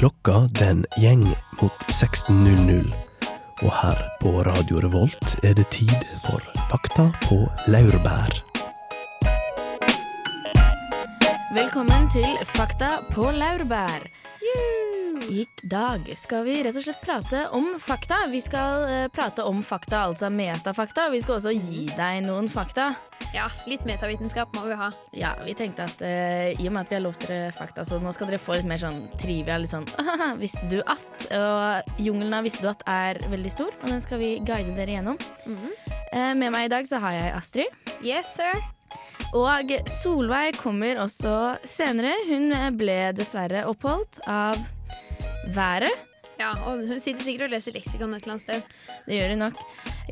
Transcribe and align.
Klokka 0.00 0.48
den 0.56 0.86
gjeng 0.96 1.20
mot 1.60 1.82
16.00. 1.92 2.86
Og 3.60 3.72
her 3.82 3.98
på 4.22 4.30
Radio 4.46 4.80
Revolt 4.80 5.34
er 5.44 5.52
det 5.58 5.66
tid 5.74 5.92
for 6.24 6.40
Fakta 6.70 7.10
på 7.26 7.42
laurbær. 7.68 8.32
Velkommen 11.52 12.08
til 12.08 12.32
Fakta 12.48 12.94
på 13.12 13.28
laurbær. 13.28 14.08
I 15.28 15.46
dag 15.62 16.06
skal 16.16 16.44
vi 16.46 16.54
rett 16.64 16.76
og 16.76 16.84
slett 16.84 17.00
prate 17.04 17.42
om 17.54 17.74
fakta. 17.82 18.22
Vi 18.30 18.40
skal 18.42 18.86
eh, 18.88 19.06
prate 19.12 19.44
om 19.44 19.60
fakta, 19.62 20.06
altså 20.08 20.30
metafakta. 20.32 21.08
Vi 21.12 21.20
skal 21.22 21.36
også 21.36 21.52
gi 21.52 21.84
deg 21.92 22.22
noen 22.24 22.48
fakta. 22.50 22.94
Ja, 23.34 23.46
litt 23.68 23.84
metavitenskap 23.86 24.54
må 24.56 24.64
vi 24.66 24.78
ha. 24.80 24.88
Ja, 25.14 25.34
vi 25.44 25.54
tenkte 25.58 25.86
at 25.86 26.00
eh, 26.02 26.56
i 26.56 26.66
og 26.66 26.74
med 26.74 26.82
at 26.86 26.90
vi 26.90 26.98
har 26.98 27.04
lovt 27.04 27.28
dere 27.28 27.52
fakta, 27.54 27.84
så 27.86 28.00
nå 28.02 28.14
skal 28.16 28.30
dere 28.30 28.40
få 28.42 28.56
litt 28.56 28.70
mer 28.70 28.80
sånn 28.80 29.04
trivia. 29.20 29.60
Litt 29.60 29.74
sånn 29.74 29.86
visste 30.42 30.66
du 30.72 30.80
at? 30.80 31.28
Og 31.36 32.00
jungelen 32.02 32.40
av 32.40 32.48
visste 32.48 32.64
du 32.64 32.72
at 32.72 32.84
er 32.90 33.22
veldig 33.30 33.54
stor, 33.54 33.76
og 33.76 33.86
den 33.92 34.02
skal 34.02 34.22
vi 34.22 34.32
guide 34.40 34.74
dere 34.78 34.98
gjennom. 34.98 35.20
Eh, 35.46 36.32
med 36.34 36.48
meg 36.48 36.70
i 36.70 36.74
dag 36.74 36.88
så 36.88 37.02
har 37.04 37.18
jeg 37.18 37.32
Astrid. 37.36 37.80
Yes, 38.00 38.34
sir. 38.40 38.56
Og 39.36 39.70
Solveig 39.86 40.56
kommer 40.58 40.98
også 41.04 41.54
senere. 41.62 42.16
Hun 42.26 42.50
ble 42.80 43.12
dessverre 43.14 43.62
oppholdt 43.70 44.18
av 44.26 44.58
været. 45.46 45.90
Ja, 46.40 46.50
og 46.64 46.86
hun 46.88 47.00
sitter 47.00 47.22
sikkert 47.22 47.50
og 47.50 47.52
leser 47.52 47.74
leksikon 47.74 48.14
et 48.14 48.22
eller 48.22 48.38
annet 48.38 48.42
sted. 48.42 48.62
Det 49.06 49.18
gjør 49.18 49.34
hun 49.34 49.42
nok. 49.44 49.58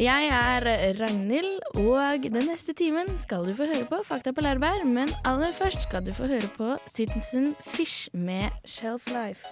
Jeg 0.00 0.26
er 0.28 0.66
Ragnhild, 1.00 1.54
og 1.74 2.22
den 2.22 2.44
neste 2.50 2.74
timen 2.76 3.08
skal 3.18 3.48
du 3.48 3.54
få 3.56 3.64
høre 3.70 3.86
på 3.88 4.02
Fakta 4.04 4.32
på 4.36 4.44
Lærbær, 4.44 4.84
Men 4.84 5.08
aller 5.24 5.52
først 5.52 5.82
skal 5.82 6.06
du 6.06 6.12
få 6.12 6.26
høre 6.26 6.50
på 6.56 6.76
Citizen 6.88 7.56
Fish 7.64 8.08
med 8.12 8.50
Shelf 8.64 9.08
Life. 9.08 9.46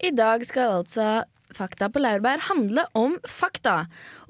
I 0.00 0.10
dag 0.16 0.46
skal 0.46 0.78
altså 0.78 1.24
Fakta 1.60 1.90
på 1.92 2.00
laurbær 2.00 2.40
handle 2.46 2.86
om 2.96 3.18
fakta. 3.28 3.82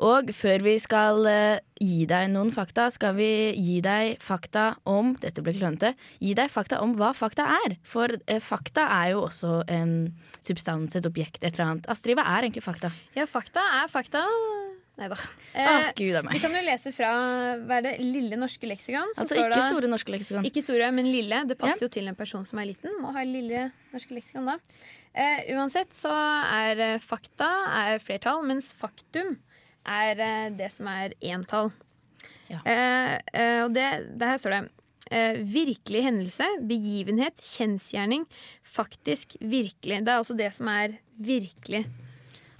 Og 0.02 0.32
før 0.34 0.64
vi 0.66 0.72
skal 0.82 1.28
eh, 1.30 1.60
gi 1.78 2.02
deg 2.10 2.26
noen 2.32 2.50
fakta, 2.54 2.88
skal 2.90 3.14
vi 3.14 3.28
gi 3.54 3.76
deg 3.84 4.16
fakta 4.24 4.72
om 4.90 5.12
Dette 5.22 5.44
ble 5.44 5.54
klønete. 5.54 5.92
Gi 6.18 6.34
deg 6.34 6.50
fakta 6.50 6.80
om 6.82 6.96
hva 6.98 7.12
fakta 7.14 7.46
er. 7.60 7.76
For 7.86 8.10
eh, 8.26 8.42
fakta 8.42 8.88
er 8.96 9.12
jo 9.14 9.22
også 9.28 9.60
en 9.70 9.94
substans, 10.42 10.98
et 10.98 11.06
objekt, 11.06 11.44
et 11.44 11.54
eller 11.54 11.68
annet. 11.68 11.88
Astrid, 11.92 12.18
hva 12.18 12.26
er 12.34 12.48
egentlig 12.48 12.66
fakta? 12.66 12.90
Ja, 13.14 13.30
fakta 13.30 13.62
er 13.78 13.92
fakta. 13.92 14.26
Nei 15.00 15.08
da. 15.08 15.16
Å, 15.16 15.74
gud 15.96 16.16
vi 16.28 16.40
kan 16.42 16.52
jo 16.54 16.60
lese 16.62 16.92
fra 16.92 17.10
hva 17.64 17.78
er 17.78 17.84
det, 17.86 17.92
Lille 18.04 18.36
norske 18.38 18.68
leksikon. 18.68 19.14
Altså 19.16 19.38
ikke 19.38 19.50
da, 19.54 19.60
Store 19.70 19.88
norske 19.90 20.12
leksikon. 20.12 20.46
Ikke 20.46 20.62
store, 20.64 20.90
men 20.94 21.08
lille. 21.08 21.38
Det 21.48 21.56
passer 21.60 21.86
jo 21.86 21.92
til 21.92 22.10
en 22.10 22.18
person 22.18 22.44
som 22.46 22.60
er 22.60 22.68
liten. 22.70 22.92
Må 23.00 23.14
ha 23.16 23.24
lille 23.26 23.70
norske 23.94 24.16
leksikon 24.16 24.50
da. 24.50 24.58
Eh, 25.16 25.48
uansett 25.56 25.96
så 25.96 26.12
er 26.12 26.82
eh, 26.84 26.98
fakta 27.02 27.48
er 27.80 28.02
flertall, 28.04 28.44
mens 28.46 28.74
faktum 28.76 29.38
er 29.88 30.20
eh, 30.20 30.50
det 30.58 30.68
som 30.74 30.90
er 30.92 31.16
entall. 31.32 31.72
Ja. 32.50 32.60
Eh, 32.66 33.16
eh, 33.32 33.62
og 33.64 33.72
det, 33.74 33.88
det 34.20 34.30
her 34.34 34.38
står 34.42 34.56
det 34.58 34.62
eh, 35.10 35.40
virkelig 35.56 36.04
hendelse, 36.06 36.46
begivenhet, 36.68 37.40
kjensgjerning, 37.56 38.28
faktisk, 38.66 39.38
virkelig. 39.40 40.02
Det 40.04 40.12
er 40.12 40.20
altså 40.20 40.36
det 40.38 40.52
som 40.56 40.70
er 40.70 40.98
virkelig. 41.16 41.86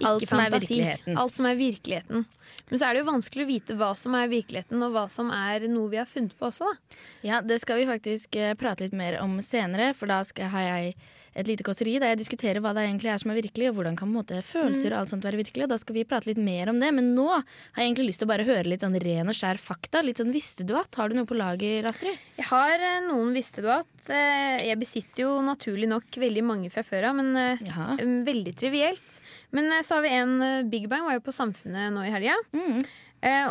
Alt 0.07 0.27
som 0.27 0.41
er 0.41 0.53
virkeligheten. 0.53 1.17
Alt 1.17 1.37
som 1.37 1.47
er 1.49 1.57
virkeligheten. 1.59 2.25
Men 2.69 2.79
så 2.79 2.87
er 2.87 2.93
det 2.93 3.03
jo 3.03 3.09
vanskelig 3.09 3.45
å 3.45 3.49
vite 3.49 3.77
hva 3.79 3.91
som 3.99 4.15
er 4.17 4.29
virkeligheten, 4.31 4.83
og 4.85 4.93
hva 4.95 5.05
som 5.11 5.31
er 5.35 5.67
noe 5.71 5.91
vi 5.91 5.99
har 5.99 6.09
funnet 6.09 6.35
på 6.37 6.49
også, 6.49 6.67
da. 6.67 6.99
Ja, 7.27 7.41
det 7.45 7.61
skal 7.63 7.81
vi 7.81 7.89
faktisk 7.89 8.35
eh, 8.39 8.53
prate 8.59 8.87
litt 8.87 8.97
mer 8.97 9.19
om 9.23 9.37
senere, 9.43 9.91
for 9.97 10.11
da 10.11 10.21
skal, 10.27 10.51
har 10.53 10.67
jeg 10.67 10.95
et 11.31 11.47
lite 11.47 11.63
kåseri 11.63 11.93
der 12.01 12.11
jeg 12.11 12.19
diskuterer 12.19 12.59
hva 12.63 12.73
det 12.75 12.83
egentlig 12.83 13.11
er 13.13 13.19
som 13.21 13.31
er 13.31 13.37
virkelig, 13.39 13.69
og 13.71 13.77
hvordan 13.77 13.97
kan 13.99 14.09
måte, 14.11 14.41
følelser 14.43 14.91
og 14.91 15.01
alt 15.01 15.13
sånt 15.13 15.25
være 15.25 15.39
virkelig. 15.39 15.63
Og 15.63 15.71
da 15.71 15.77
skal 15.79 15.95
vi 15.95 16.05
prate 16.07 16.27
litt 16.27 16.41
mer 16.41 16.71
om 16.71 16.79
det. 16.81 16.89
Men 16.97 17.13
nå 17.15 17.27
har 17.31 17.45
jeg 17.77 17.85
egentlig 17.85 18.09
lyst 18.09 18.23
til 18.23 18.27
å 18.27 18.31
bare 18.33 18.47
høre 18.47 18.67
litt 18.67 18.83
sånn 18.83 18.97
ren 18.99 19.31
og 19.31 19.37
skjær 19.37 19.61
fakta. 19.61 20.03
Litt 20.03 20.19
sånn 20.19 20.33
visste 20.35 20.67
du 20.67 20.75
at? 20.79 20.91
Har 20.99 21.11
du 21.11 21.15
noe 21.15 21.29
på 21.29 21.37
lager, 21.39 21.87
Astrid? 21.87 22.19
Jeg 22.39 22.47
har 22.49 22.75
eh, 22.75 22.99
noen 23.07 23.31
visste 23.35 23.63
du 23.63 23.69
at 23.71 24.11
eh, 24.11 24.59
Jeg 24.67 24.79
besitter 24.81 25.23
jo 25.23 25.37
naturlig 25.45 25.87
nok 25.91 26.19
veldig 26.19 26.43
mange 26.45 26.73
fra 26.73 26.83
før 26.85 27.11
av, 27.11 27.17
men 27.21 27.31
eh, 27.39 27.63
Jaha. 27.69 27.95
veldig 28.27 28.55
trivielt. 28.59 29.21
Men 29.55 29.71
så 29.87 29.99
har 29.99 30.05
vi 30.07 30.13
en 30.17 30.67
Big 30.71 30.89
Bang 30.91 31.07
var 31.07 31.15
jo 31.15 31.23
på 31.23 31.35
Samfunnet 31.35 31.95
nå 31.95 32.03
i 32.07 32.11
helga. 32.11 32.35
Mm. 32.55 32.83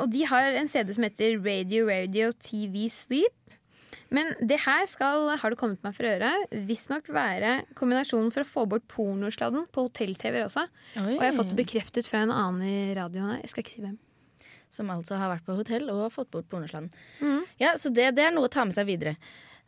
Og 0.02 0.08
de 0.10 0.24
har 0.26 0.56
en 0.58 0.66
CD 0.66 0.88
som 0.96 1.04
heter 1.06 1.36
Radio 1.44 1.84
Radio 1.86 2.32
TV 2.34 2.88
Sleep. 2.90 3.36
Men 4.14 4.32
det 4.42 4.58
her 4.64 4.84
skal, 4.90 5.28
har 5.38 5.52
det 5.52 5.58
kommet 5.60 5.82
meg 5.86 5.94
for 5.94 6.08
øre, 6.08 6.30
visstnok 6.66 7.10
være 7.14 7.60
kombinasjonen 7.78 8.32
for 8.34 8.42
å 8.42 8.48
få 8.48 8.64
bort 8.70 8.86
pornosladden 8.90 9.68
på 9.70 9.86
hotell-TV 9.86 10.40
også. 10.44 10.66
Oi. 10.98 11.14
Og 11.14 11.20
jeg 11.20 11.28
har 11.28 11.36
fått 11.36 11.52
det 11.52 11.58
bekreftet 11.60 12.08
fra 12.10 12.24
en 12.26 12.34
annen 12.34 12.64
i 12.66 12.94
radioen 12.98 13.34
her. 13.34 13.44
Jeg 13.44 13.52
skal 13.52 13.64
ikke 13.64 13.76
si 13.76 13.84
hvem. 13.84 13.98
Som 14.70 14.90
altså 14.94 15.18
har 15.18 15.30
vært 15.32 15.46
på 15.46 15.54
hotell 15.58 15.86
og 15.94 16.10
fått 16.14 16.30
bort 16.34 16.50
pornosladden. 16.50 16.90
Mm. 17.22 17.46
Ja, 17.62 17.76
så 17.78 17.94
det, 17.94 18.10
det 18.18 18.26
er 18.26 18.34
noe 18.34 18.50
å 18.50 18.52
ta 18.52 18.66
med 18.66 18.74
seg 18.74 18.90
videre. 18.90 19.14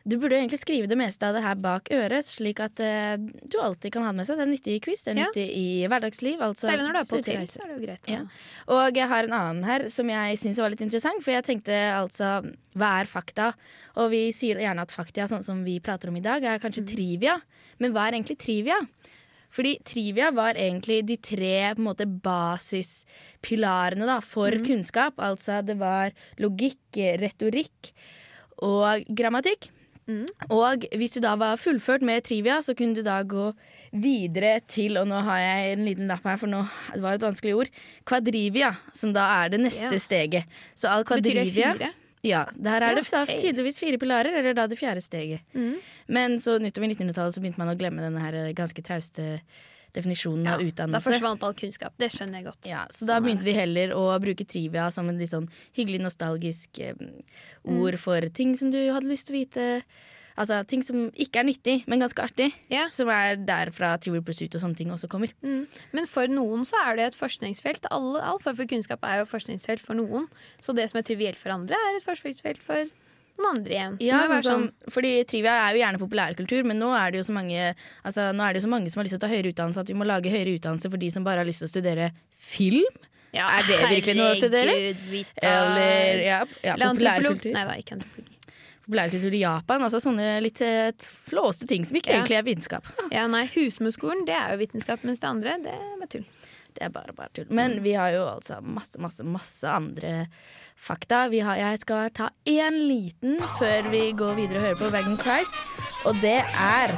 Du 0.08 0.16
burde 0.18 0.34
egentlig 0.34 0.58
skrive 0.58 0.88
det 0.90 0.96
meste 0.98 1.28
av 1.28 1.36
det 1.36 1.44
her 1.44 1.58
bak 1.62 1.86
øret, 1.94 2.26
slik 2.26 2.58
at 2.64 2.80
uh, 2.82 3.14
du 3.22 3.54
alltid 3.62 3.92
kan 3.94 4.02
ha 4.02 4.10
det 4.10 4.18
med 4.18 4.26
seg. 4.26 4.40
Det 4.40 4.46
er 4.46 4.50
nyttig 4.50 4.72
i 4.74 4.80
quiz, 4.82 5.04
det 5.04 5.12
er 5.12 5.20
Ja. 5.20 5.26
nyttig 5.28 5.44
i 5.54 5.66
hverdagsliv. 5.86 6.40
Altså, 6.42 6.66
Særlig 6.66 6.86
når 6.88 6.92
du 6.92 6.98
er 6.98 7.06
på 7.06 7.20
så 7.22 7.62
er 7.62 7.68
det 7.68 7.76
jo 7.76 7.84
greit. 7.86 8.08
Ja. 8.10 8.22
Og 8.74 8.98
jeg 8.98 9.08
har 9.12 9.22
en 9.28 9.36
annen 9.38 9.62
her 9.68 9.86
som 9.88 10.10
jeg 10.10 10.38
syns 10.42 10.58
var 10.58 10.70
litt 10.74 10.82
interessant. 10.82 11.22
For 11.22 11.30
jeg 11.36 11.44
tenkte 11.46 11.76
altså 11.94 12.40
Hva 12.74 12.90
er 13.02 13.06
fakta? 13.06 13.52
Og 14.00 14.10
vi 14.10 14.32
sier 14.32 14.56
gjerne 14.58 14.80
at 14.82 14.90
fakta, 14.90 15.28
sånn 15.28 15.44
som 15.44 15.62
vi 15.64 15.78
prater 15.84 16.08
om 16.08 16.16
i 16.16 16.20
dag, 16.24 16.42
er 16.42 16.58
kanskje 16.58 16.86
trivia. 16.88 17.36
Men 17.78 17.92
hva 17.92 18.08
er 18.08 18.12
egentlig 18.16 18.38
trivia? 18.40 18.78
Fordi 19.52 19.76
trivia 19.84 20.30
var 20.32 20.54
egentlig 20.56 21.02
de 21.06 21.16
tre 21.20 21.74
måte, 21.76 22.06
basispilarene 22.08 24.06
da, 24.08 24.16
for 24.24 24.50
kunnskap. 24.64 25.20
Altså 25.20 25.60
det 25.64 25.76
var 25.78 26.10
logikk, 26.40 26.96
retorikk 27.20 27.92
og 28.64 29.04
grammatikk. 29.12 29.69
Og 30.50 30.84
hvis 30.98 31.14
du 31.14 31.20
da 31.20 31.36
var 31.38 31.56
fullført 31.56 32.02
med 32.02 32.24
trivia, 32.26 32.58
så 32.62 32.74
kunne 32.74 32.94
du 32.94 33.02
da 33.06 33.20
gå 33.22 33.52
videre 33.92 34.60
til 34.66 34.96
Og 34.98 35.06
nå 35.06 35.20
har 35.22 35.38
jeg 35.38 35.72
en 35.76 35.84
liten 35.86 36.08
lapp 36.08 36.24
her, 36.24 36.36
for 36.40 36.48
nå 36.50 36.62
det 36.94 37.02
var 37.04 37.14
et 37.18 37.20
vanskelig 37.22 37.54
ord. 37.56 37.68
Kvadrivia, 38.08 38.72
som 38.92 39.12
da 39.12 39.26
er 39.44 39.48
det 39.50 39.60
neste 39.60 39.92
Ja. 39.92 39.98
steget. 39.98 40.44
Så 40.74 40.88
all 40.88 41.04
Betyr 41.04 41.22
det 41.22 41.32
kvadrivia 41.32 41.72
fire? 41.78 41.92
Ja, 42.24 42.44
der 42.54 42.76
er 42.80 42.80
Ja, 42.80 42.94
det 42.94 43.10
da 43.10 43.24
hei. 43.26 43.36
tydeligvis 43.36 43.78
fire 43.80 43.98
pilarer, 43.98 44.32
eller 44.38 44.54
da 44.54 44.66
det 44.66 44.78
fjerde 44.78 45.00
steget. 45.02 45.40
Mm. 45.54 45.76
Men 46.08 46.38
så 46.38 46.58
utover 46.58 46.88
1900-tallet 46.88 47.34
så 47.34 47.40
begynte 47.40 47.58
man 47.58 47.69
å 47.74 47.78
glemme 47.78 48.00
denne 48.00 48.20
her 48.20 48.34
eh, 48.34 48.52
ganske 48.52 48.82
trauste 48.82 49.40
definisjonen 49.97 50.48
av 50.54 50.62
utdannelse. 50.64 51.10
Da 51.10 51.16
forsvant 51.16 51.44
all 51.47 51.56
kunnskap. 51.58 51.97
Det 52.00 52.08
skjønner 52.14 52.41
jeg 52.41 52.48
godt. 52.48 52.70
Ja, 52.70 52.84
så 52.92 53.08
da 53.08 53.19
begynte 53.22 53.47
vi 53.47 53.56
heller 53.56 53.92
å 53.97 54.06
bruke 54.22 54.47
trivia 54.48 54.88
som 54.94 55.10
en 55.12 55.20
litt 55.20 55.32
sånn 55.34 55.50
hyggelig 55.76 56.00
nostalgisk 56.06 56.80
eh, 56.82 56.97
ord 57.69 57.98
for 58.00 58.25
ting 58.34 58.56
som 58.58 58.72
du 58.72 58.81
hadde 58.88 59.10
lyst 59.10 59.28
til 59.28 59.36
å 59.36 59.41
vite. 59.42 59.69
Altså 60.32 60.62
ting 60.64 60.81
som 60.84 61.10
ikke 61.12 61.42
er 61.42 61.47
nyttig, 61.48 61.75
men 61.91 62.00
ganske 62.00 62.25
artig. 62.25 62.48
Yeah. 62.72 62.88
Som 62.92 63.10
er 63.12 63.36
derfra 63.36 63.94
Trivial 64.00 64.25
Pursuit 64.25 64.54
og 64.56 64.62
sånne 64.64 64.78
ting 64.78 64.92
også 64.94 65.10
kommer. 65.12 65.34
Mm. 65.44 65.66
Men 65.92 66.08
for 66.08 66.31
noen 66.32 66.64
så 66.69 66.81
er 66.86 66.98
det 66.98 67.10
et 67.10 67.19
forskningsfelt. 67.19 67.91
All, 67.92 68.16
all 68.16 68.41
form 68.42 68.56
for 68.58 68.70
kunnskap 68.70 69.04
er 69.04 69.20
jo 69.20 69.28
forskningsfelt 69.28 69.84
for 69.84 69.98
noen. 69.98 70.31
Så 70.64 70.72
det 70.76 70.88
som 70.91 71.02
er 71.02 71.06
trivielt 71.08 71.41
for 71.41 71.52
andre, 71.54 71.76
er 71.76 72.00
et 72.00 72.06
forskningsfelt 72.06 72.64
for 72.64 72.88
noen 73.38 73.56
andre 73.56 73.72
igjen. 73.75 73.97
Ja, 74.04 74.20
sånn, 74.28 74.43
sånn 74.44 74.66
fordi 74.93 75.12
Trivia 75.28 75.54
er 75.69 75.75
jo 75.76 75.81
gjerne 75.82 75.98
populærkultur, 76.03 76.65
men 76.69 76.78
nå 76.78 76.91
er 76.94 77.10
det 77.15 77.22
jo 77.22 77.26
så 77.31 77.32
mange 77.37 77.75
Altså 78.04 78.28
nå 78.37 78.43
er 78.44 78.53
det 78.53 78.60
jo 78.62 78.66
så 78.69 78.72
mange 78.75 78.91
som 78.93 79.00
har 79.00 79.05
lyst 79.08 79.17
til 79.17 79.23
å 79.23 79.25
ta 79.25 79.32
høyere 79.32 79.52
utdannelse 79.55 79.81
at 79.82 79.88
vi 79.88 79.96
må 79.99 80.05
lage 80.06 80.31
høyere 80.31 80.55
utdannelse 80.58 80.90
for 80.93 80.99
de 81.02 81.11
som 81.11 81.25
bare 81.25 81.43
har 81.43 81.49
lyst 81.49 81.64
til 81.64 81.70
å 81.70 81.73
studere 81.73 82.11
film. 82.38 82.84
Ja, 83.32 83.46
Er 83.58 83.64
det 83.64 83.79
virkelig 83.88 84.17
noe 84.19 84.34
å 84.34 84.37
studere? 84.37 84.75
Eller 85.40 86.20
ja, 86.26 86.43
ja 86.62 86.75
antropolog. 86.76 87.38
populærkultur. 87.40 87.52
Nei 87.56 87.64
da, 87.64 87.76
ikke 87.81 87.96
antropologi. 87.96 88.29
populærkultur 88.84 89.35
i 89.38 89.40
Japan. 89.40 89.82
Altså 89.87 90.00
sånne 90.05 90.28
litt 90.44 90.61
eh, 90.67 90.90
flåste 91.31 91.67
ting 91.70 91.85
som 91.88 91.96
ikke 91.96 92.12
Ja. 92.12 92.19
egentlig 92.20 92.37
er 92.38 92.46
vitenskap. 92.46 92.85
Ja, 93.14 93.26
nei, 93.31 93.46
Husmorskolen 93.55 94.26
det 94.28 94.35
er 94.37 94.52
jo 94.52 94.61
vitenskap, 94.67 95.05
mens 95.08 95.20
det 95.23 95.28
andre 95.31 95.56
det 95.64 95.73
er 95.73 96.06
tull. 96.12 96.25
Det 96.76 96.86
er 96.86 96.92
bare 96.94 97.14
bare 97.16 97.32
tull. 97.36 97.50
Men 97.50 97.78
vi 97.84 97.92
har 97.98 98.12
jo 98.14 98.24
altså 98.30 98.60
masse, 98.64 98.98
masse, 99.02 99.24
masse 99.24 99.69
andre 99.69 100.26
fakta. 100.82 101.28
Vi 101.30 101.42
har, 101.44 101.56
jeg 101.60 101.82
skal 101.84 102.10
ta 102.16 102.30
én 102.48 102.78
liten 102.88 103.38
før 103.58 103.90
vi 103.92 104.04
går 104.19 104.34
videre 104.40 104.58
og 104.62 104.66
hører 104.66 104.80
på 104.80 104.90
Wagon 104.94 105.19
Christ. 105.20 105.54
Og 106.08 106.19
det 106.24 106.38
er 106.42 106.94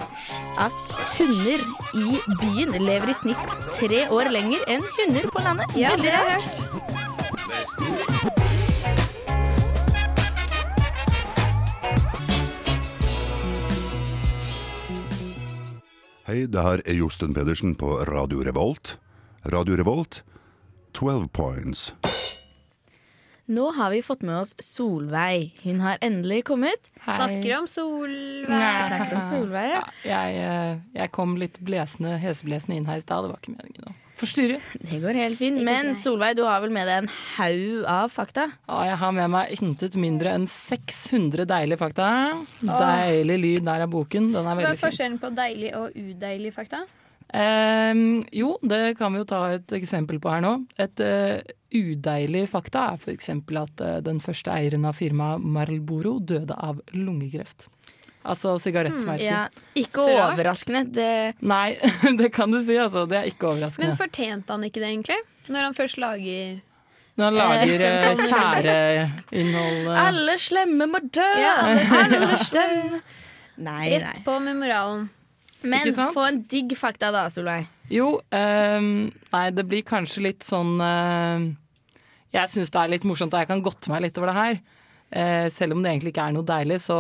at 0.65 0.95
hunder 1.19 1.65
i 2.01 2.21
byen 2.41 2.79
lever 2.81 3.13
i 3.13 3.19
snitt 3.19 3.59
tre 3.77 4.07
år 4.09 4.33
lenger 4.33 4.65
enn 4.71 4.87
hunder 4.99 5.29
på 5.35 5.45
landet. 5.45 5.77
Ja, 5.77 5.95
Veldig 5.97 6.17
rart. 6.17 6.49
hørt. 6.63 7.65
Hei, 16.25 16.47
det 16.49 16.63
her 16.65 16.81
er 16.89 16.97
Josten 16.97 17.35
Pedersen 17.37 17.75
på 17.77 17.99
Radio 18.09 18.41
Revolt. 18.47 18.95
Radio 19.45 19.77
Revolt, 19.77 20.25
12 20.93 21.29
points. 21.29 21.93
Nå 23.47 23.71
har 23.77 23.91
vi 23.91 24.03
fått 24.03 24.23
med 24.23 24.39
oss 24.41 24.55
Solveig. 24.59 25.59
Hun 25.63 25.83
har 25.85 25.99
endelig 26.01 26.47
kommet. 26.49 26.89
Snakker 27.05 27.59
om 27.59 27.67
Solveig. 27.69 28.87
Snakker 28.87 29.19
om 29.19 29.27
Solveig, 29.27 29.75
ja. 29.75 29.83
Jeg, 30.09 30.39
eh, 30.41 30.81
jeg 30.97 31.13
kom 31.13 31.37
litt 31.37 31.61
blesende, 31.61 32.17
heseblesende 32.23 32.79
inn 32.79 32.89
her 32.89 33.03
i 33.03 33.05
stad. 33.05 33.27
Det 33.27 33.35
var 33.35 33.45
ikke 33.45 33.57
meningen 33.59 33.93
å 33.93 33.95
forstyrre. 34.17 34.63
Det 34.81 35.03
går 35.05 35.21
helt 35.21 35.39
fint. 35.43 35.61
Men. 35.61 35.93
Solveig, 35.93 36.39
du 36.41 36.47
har 36.49 36.65
vel 36.65 36.73
med 36.73 36.89
deg 36.89 37.05
en 37.05 37.13
haug 37.37 37.85
av 37.85 38.17
fakta? 38.17 38.49
Ja, 38.65 38.81
jeg 38.95 38.99
har 39.05 39.15
med 39.21 39.33
meg 39.37 39.55
intet 39.61 40.01
mindre 40.01 40.33
enn 40.39 40.49
600 40.49 41.45
deilige 41.53 41.85
fakta. 41.85 42.09
Deilig 42.65 43.41
lyd 43.45 43.65
der 43.69 43.85
av 43.85 43.93
boken. 43.93 44.33
Den 44.33 44.41
er 44.41 44.55
Hva 44.55 44.57
er 44.57 44.71
veldig 44.71 44.85
forskjellen 44.89 45.21
på 45.21 45.35
deilig 45.37 45.77
og 45.77 45.93
udeilig 45.93 46.57
fakta? 46.57 46.87
Ehm, 47.35 48.23
jo, 48.33 48.55
det 48.63 48.95
kan 48.99 49.13
vi 49.13 49.19
jo 49.23 49.27
ta 49.27 49.41
et 49.57 49.73
eksempel 49.75 50.21
på 50.23 50.31
her 50.31 50.43
nå. 50.45 50.55
Et 50.79 51.01
eh, 51.03 51.41
udeilig 51.75 52.45
fakta 52.53 52.93
er 52.93 53.01
f.eks. 53.01 53.31
at 53.35 53.83
eh, 53.83 53.97
den 54.07 54.21
første 54.23 54.53
eieren 54.55 54.87
av 54.87 55.01
firmaet 55.01 55.43
Marlboro 55.43 56.21
døde 56.23 56.55
av 56.55 56.79
lungekreft. 56.95 57.67
Altså 58.25 58.55
sigarettmerket. 58.63 59.25
Ja, 59.27 59.49
ikke 59.77 60.05
Så 60.07 60.13
overraskende. 60.15 60.85
Det, 60.95 61.09
Nei, 61.45 61.75
det 62.21 62.31
kan 62.33 62.55
du 62.55 62.61
si, 62.63 62.79
altså. 62.81 63.05
Det 63.11 63.19
er 63.19 63.33
ikke 63.33 63.51
overraskende. 63.51 63.91
Men 63.91 63.99
fortjente 63.99 64.55
han 64.55 64.65
ikke 64.71 64.81
det, 64.81 64.93
egentlig? 64.95 65.19
Når 65.51 65.69
han 65.69 65.77
først 65.77 65.99
lager 66.01 66.63
Når 67.19 67.27
han 67.27 67.37
lager 67.37 67.83
Eh, 67.85 68.07
eh, 68.07 68.23
tjæreinnhold 68.31 69.91
alle 70.07 70.39
slemme 70.41 70.89
må 70.89 71.03
dø! 71.05 71.29
Ja, 71.43 71.59
alle 71.67 72.39
slemme 72.47 73.03
Nei, 73.55 73.91
Rett 73.93 74.25
på 74.25 74.39
med 74.43 74.57
moralen. 74.59 75.05
Men 75.65 75.91
få 76.15 76.27
en 76.29 76.41
digg 76.51 76.75
fakta 76.79 77.11
da, 77.15 77.27
Solveig. 77.33 77.69
Jo, 77.93 78.15
um, 78.21 78.89
nei, 79.11 79.45
det 79.53 79.67
blir 79.69 79.85
kanskje 79.87 80.25
litt 80.25 80.47
sånn 80.47 80.79
uh, 80.81 81.45
Jeg 82.33 82.53
syns 82.53 82.73
det 82.73 82.81
er 82.81 82.95
litt 82.95 83.05
morsomt, 83.09 83.35
og 83.35 83.45
jeg 83.45 83.51
kan 83.51 83.63
godte 83.65 83.93
meg 83.93 84.07
litt 84.07 84.19
over 84.21 84.33
det 84.33 84.39
her. 84.39 84.59
Uh, 85.15 85.47
selv 85.53 85.77
om 85.77 85.85
det 85.85 85.93
egentlig 85.93 86.15
ikke 86.15 86.25
er 86.31 86.37
noe 86.37 86.49
deilig, 86.49 86.81
så 86.87 86.99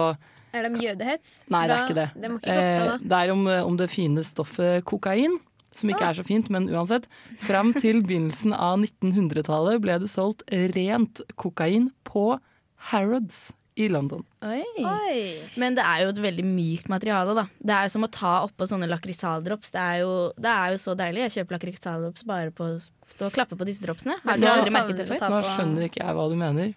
Er 0.53 0.67
det 0.67 0.71
om 0.73 0.79
jødehets? 0.83 1.33
Nei, 1.49 1.65
det 1.71 1.77
er 1.77 1.89
ikke 1.89 1.99
det. 1.99 2.07
Det 2.15 2.31
må 2.31 2.39
ikke 2.41 2.53
seg, 2.53 2.87
Eh, 2.95 3.09
det 3.11 3.19
er 3.21 3.35
om, 3.35 3.43
om 3.73 3.81
det 3.81 3.91
fine 3.93 4.25
stoffet 4.27 4.85
kokain. 4.89 5.41
Som 5.75 5.91
ikke 5.91 6.07
er 6.07 6.15
så 6.15 6.23
fint, 6.23 6.47
men 6.55 6.69
uansett. 6.71 7.09
Fram 7.43 7.73
til 7.75 7.99
begynnelsen 8.07 8.55
av 8.55 8.77
1900-tallet 8.79 9.81
ble 9.83 9.97
det 10.05 10.11
solgt 10.13 10.45
rent 10.77 11.25
kokain 11.41 11.89
på 12.07 12.37
Harrods 12.93 13.49
i 13.75 13.89
London. 13.91 14.23
Oi. 14.47 14.63
Oi. 14.87 15.23
Men 15.59 15.75
det 15.75 15.83
er 15.83 16.05
jo 16.05 16.13
et 16.13 16.21
veldig 16.23 16.45
mykt 16.47 16.91
materiale, 16.93 17.35
da. 17.35 17.47
Det 17.59 17.75
er 17.75 17.89
jo 17.89 17.95
som 17.97 18.07
å 18.07 18.11
ta 18.13 18.35
oppå 18.47 18.69
sånne 18.71 18.87
lakrisaldrops. 18.91 19.75
Det, 19.75 19.87
det 20.39 20.53
er 20.53 20.75
jo 20.75 20.79
så 20.85 20.95
deilig. 20.99 21.25
Jeg 21.27 21.35
kjøper 21.41 21.59
lakrisaldrops 21.59 22.27
bare 22.29 22.55
på 22.55 22.69
å 22.69 22.79
stå 23.11 23.29
og 23.29 23.35
klappe 23.35 23.59
på 23.59 23.67
disse 23.67 23.83
dropsene. 23.83 24.21
Har 24.23 24.39
du 24.39 24.47
aldri 24.47 24.75
merket 24.75 25.03
det 25.03 25.09
før? 25.11 25.27
Nå 25.33 25.43
skjønner 25.49 25.89
ikke 25.89 26.05
jeg 26.05 26.19
hva 26.21 26.31
du 26.31 26.39
mener. 26.39 26.73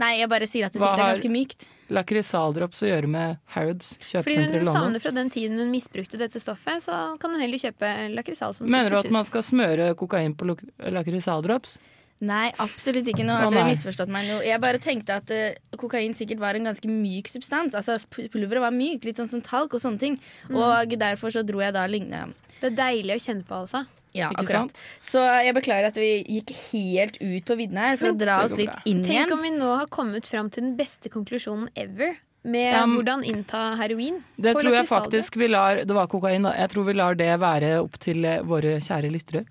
Nei, 0.00 0.16
jeg 0.22 0.28
bare 0.32 0.48
sier 0.48 0.66
at 0.66 0.74
det 0.74 0.80
sikkert 0.80 1.04
er 1.04 1.12
ganske 1.12 1.30
mykt. 1.32 1.68
Lakrisaldrops 1.92 2.80
å 2.86 2.88
gjøre 2.88 3.08
med 3.12 3.40
Harrods 3.52 3.92
Fordi 3.98 4.08
kjøpesenter 4.14 4.56
i 4.56 4.60
hun 4.62 4.70
savner 4.72 5.02
fra 5.02 5.12
den 5.12 5.30
tiden 5.32 5.60
hun 5.60 5.68
misbrukte 5.72 6.16
dette 6.20 6.40
stoffet, 6.40 6.80
så 6.86 7.00
kan 7.20 7.34
hun 7.34 7.42
heller 7.42 7.60
kjøpe 7.60 7.90
lakrisal 8.16 8.56
som 8.56 8.70
Mener 8.72 8.94
du 8.94 9.00
at 9.02 9.12
man 9.12 9.26
skal 9.28 9.44
smøre 9.44 9.90
kokain 10.00 10.32
på 10.32 10.48
lakrysaldrops? 10.48 10.96
lakrisaldrops? 10.96 11.76
Nei, 12.22 12.52
absolutt 12.62 13.08
ikke. 13.10 13.24
Nå 13.26 13.34
har 13.34 13.50
dere 13.50 13.66
misforstått 13.66 14.10
meg 14.12 14.28
nå. 14.30 14.36
Jeg 14.46 14.62
bare 14.62 14.78
tenkte 14.82 15.16
at 15.18 15.32
uh, 15.34 15.78
kokain 15.80 16.14
sikkert 16.14 16.42
var 16.42 16.58
en 16.58 16.68
ganske 16.70 16.86
myk 16.86 17.30
substans. 17.30 17.74
Altså 17.78 17.98
Pulveret 18.12 18.62
var 18.62 18.74
mykt, 18.74 19.08
litt 19.08 19.18
sånn 19.18 19.30
som 19.30 19.42
talk 19.42 19.74
og 19.74 19.82
sånne 19.82 19.98
ting. 20.02 20.20
Mm. 20.46 20.60
Og 20.60 20.94
derfor 21.00 21.34
så 21.34 21.42
dro 21.46 21.64
jeg 21.64 21.74
da 21.74 21.88
lignende 21.90 22.30
Det 22.60 22.70
er 22.70 22.78
deilig 22.78 23.18
å 23.18 23.24
kjenne 23.26 23.48
på, 23.48 23.64
altså. 23.64 23.82
Ja, 24.12 24.28
Ikke 24.28 24.44
akkurat. 24.44 24.74
sant? 24.76 24.80
Så 25.00 25.22
jeg 25.24 25.54
beklager 25.56 25.88
at 25.88 25.96
vi 25.96 26.10
gikk 26.20 26.52
helt 26.70 27.16
ut 27.22 27.46
på 27.48 27.56
viddene 27.56 27.86
her 27.86 27.96
for 27.96 28.10
Men 28.10 28.18
å 28.18 28.20
dra 28.20 28.42
oss 28.44 28.58
litt 28.60 28.68
bra. 28.68 28.82
inn 28.84 29.00
Tenk 29.06 29.16
igjen. 29.16 29.32
om 29.32 29.46
vi 29.46 29.52
nå 29.56 29.70
har 29.80 29.88
kommet 29.88 30.28
fram 30.28 30.50
til 30.52 30.68
den 30.68 30.76
beste 30.76 31.10
konklusjonen 31.12 31.72
ever. 31.74 32.18
Med 32.42 32.74
um, 32.74 32.96
hvordan 32.98 33.22
innta 33.24 33.76
heroin. 33.78 34.18
Det 34.36 34.56
tror 34.58 34.74
jeg 34.74 34.88
faktisk 34.90 35.36
vi 35.38 35.46
lar 35.46 35.84
Det 35.86 35.94
var 35.94 36.08
kokain, 36.10 36.42
da. 36.42 36.50
Jeg 36.58 36.72
tror 36.72 36.88
vi 36.88 36.94
lar 36.98 37.14
det 37.14 37.30
være 37.38 37.76
opp 37.84 37.98
til 38.02 38.24
eh, 38.26 38.42
våre 38.42 38.80
kjære 38.82 39.12
lyttere. 39.14 39.44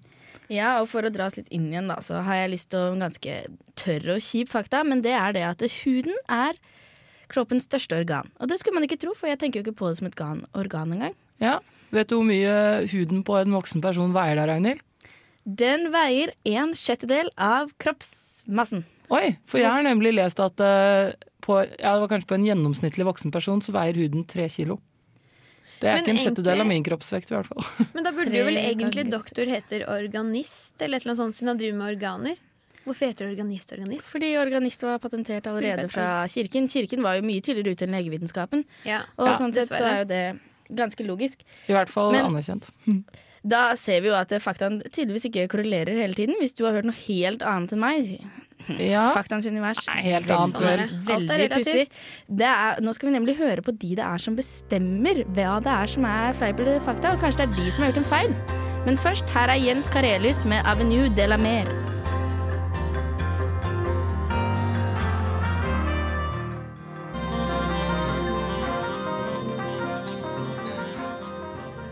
Ja, 0.52 0.82
og 0.82 0.90
For 0.92 1.08
å 1.08 1.12
dra 1.14 1.30
oss 1.30 1.38
litt 1.40 1.52
inn 1.54 1.70
igjen, 1.72 1.88
da, 1.88 2.02
så 2.04 2.20
har 2.26 2.42
jeg 2.42 2.54
lyst 2.54 2.72
til 2.74 2.82
å 2.82 2.92
en 2.92 3.06
ganske 3.06 3.36
tørr 3.80 4.16
og 4.18 4.24
kjip 4.26 4.52
fakta. 4.52 4.84
Men 4.88 5.04
det 5.06 5.16
er 5.16 5.36
det 5.38 5.46
at 5.48 5.64
huden 5.82 6.18
er 6.28 6.60
kroppens 7.32 7.70
største 7.70 7.96
organ. 7.96 8.28
Og 8.44 8.52
det 8.52 8.60
skulle 8.60 8.76
man 8.76 8.88
ikke 8.88 9.00
tro, 9.00 9.16
for 9.16 9.32
jeg 9.32 9.40
tenker 9.40 9.62
jo 9.62 9.70
ikke 9.70 9.80
på 9.80 9.92
det 9.92 10.02
som 10.02 10.10
et 10.10 10.18
organ, 10.20 10.44
organ 10.52 10.96
engang. 10.98 11.16
Ja. 11.42 11.60
Vet 11.92 12.12
du 12.12 12.18
hvor 12.18 12.28
mye 12.28 12.88
huden 12.92 13.24
på 13.28 13.36
en 13.40 13.56
voksen 13.56 13.84
person 13.84 14.14
veier 14.16 14.40
da, 14.40 14.48
Ragnhild? 14.48 14.84
Den 15.44 15.90
veier 15.92 16.32
en 16.48 16.76
sjettedel 16.78 17.32
av 17.36 17.72
kroppsmassen. 17.82 18.86
Oi, 19.12 19.34
for 19.50 19.60
jeg 19.60 19.72
har 19.72 19.84
nemlig 19.84 20.14
lest 20.16 20.40
at 20.40 20.62
eh, 20.64 21.12
på, 21.44 21.58
ja, 21.66 21.96
det 21.96 22.04
var 22.04 22.12
kanskje 22.14 22.30
på 22.30 22.38
en 22.38 22.46
gjennomsnittlig 22.48 23.08
voksen 23.08 23.34
person 23.34 23.64
så 23.64 23.74
veier 23.76 23.98
huden 24.00 24.24
tre 24.30 24.46
kilo. 24.52 24.78
Det 25.82 25.90
er 25.90 25.98
Men 25.98 26.04
ikke 26.06 26.14
en 26.14 26.22
sjettedel 26.22 26.62
av 26.62 26.68
min 26.70 26.84
kroppsvekt 26.86 27.32
i 27.32 27.36
hvert 27.36 27.50
fall. 27.50 27.66
Men 27.96 28.06
da 28.06 28.12
burde 28.14 28.38
jo 28.38 28.46
vel 28.46 28.60
egentlig 28.62 29.08
doktor 29.10 29.50
heter 29.50 29.88
organist, 29.90 30.76
eller 30.80 31.00
et 31.00 31.06
eller 31.06 31.16
annet 31.16 31.24
sånt, 31.24 31.38
siden 31.40 31.54
han 31.56 31.62
driver 31.62 31.80
med 31.80 31.96
organer. 31.96 32.42
Hvorfor 32.86 33.06
heter 33.12 33.26
det 33.28 33.34
organist 33.36 33.74
organist? 33.76 34.06
Fordi 34.10 34.30
organist 34.42 34.86
var 34.86 35.02
patentert 35.02 35.46
allerede 35.50 35.88
fra 35.90 36.06
kirken. 36.34 36.70
Kirken 36.70 37.04
var 37.06 37.18
jo 37.20 37.26
mye 37.26 37.42
tidligere 37.46 37.76
ute 37.78 37.86
enn 37.86 37.94
legevitenskapen. 37.98 38.64
Ja. 38.90 39.04
Og 39.18 39.30
Ja, 39.30 39.36
sånn 39.38 39.54
sett 39.54 39.70
så 39.70 39.84
er 39.86 40.00
jo 40.00 40.08
det 40.10 40.24
ganske 40.82 41.06
logisk. 41.06 41.44
I 41.70 41.76
hvert 41.76 41.90
fall 41.94 42.12
Men- 42.16 42.26
anerkjent. 42.32 42.70
Da 43.42 43.76
ser 43.76 44.02
vi 44.02 44.10
jo 44.12 44.14
at 44.18 44.30
faktaen 44.42 44.82
tydeligvis 44.86 45.26
ikke 45.30 45.48
korrelerer 45.50 45.98
hele 45.98 46.14
tiden. 46.18 46.36
Hvis 46.42 46.54
du 46.58 46.64
har 46.66 46.74
hørt 46.78 46.86
noe 46.86 46.98
helt 47.08 47.42
annet 47.42 47.74
enn 47.74 47.82
meg. 47.82 48.12
Ja. 48.92 49.12
Faktaens 49.16 49.46
univers. 49.46 49.84
Nei, 49.88 50.02
helt 50.10 50.32
annet, 50.32 50.60
vel. 50.62 50.84
Veldig 51.08 51.28
pussig. 51.28 51.76
relativt. 51.76 52.02
Det 52.42 52.52
Nå 52.82 52.94
skal 52.98 53.10
vi 53.10 53.16
nemlig 53.16 53.38
høre 53.40 53.62
på 53.66 53.76
de 53.76 53.96
det 54.00 54.06
er 54.08 54.18
som 54.22 54.36
bestemmer 54.38 55.24
hva 55.36 55.60
det 55.64 55.72
er 55.76 55.96
som 55.96 56.08
er 56.10 56.36
fleip 56.38 56.60
eller 56.64 56.82
fakta. 56.86 57.16
Og 57.16 57.24
kanskje 57.24 57.46
det 57.46 57.50
er 57.50 57.64
de 57.64 57.72
som 57.72 57.86
har 57.86 57.94
gjort 57.94 58.04
en 58.04 58.12
feil. 58.12 58.36
Men 58.86 58.98
først, 58.98 59.30
her 59.30 59.54
er 59.54 59.62
Jens 59.62 59.90
Karelius 59.94 60.46
med 60.46 60.66
'Avenue 60.66 61.10
de 61.16 61.28
la 61.28 61.38
Mer'. 61.38 61.91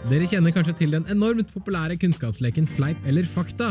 Dere 0.09 0.25
kjenner 0.25 0.50
kanskje 0.50 0.73
til 0.73 0.94
den 0.95 1.03
enormt 1.13 1.51
populære 1.53 1.94
kunnskapsleken 2.01 2.66
Fleip 2.66 3.04
eller 3.06 3.28
fakta. 3.30 3.68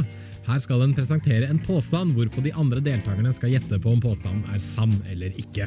Her 0.47 0.61
skal 0.63 0.85
en 0.85 0.93
presentere 0.95 1.49
en 1.51 1.59
påstand, 1.59 2.13
hvorpå 2.15 2.45
de 2.45 2.53
andre 2.55 2.79
deltakerne 2.79 3.33
skal 3.35 3.57
gjette 3.57 3.81
på 3.83 3.91
om 3.91 3.99
påstanden 3.99 4.45
er 4.55 4.61
sann 4.63 4.95
eller 5.11 5.35
ikke. 5.41 5.67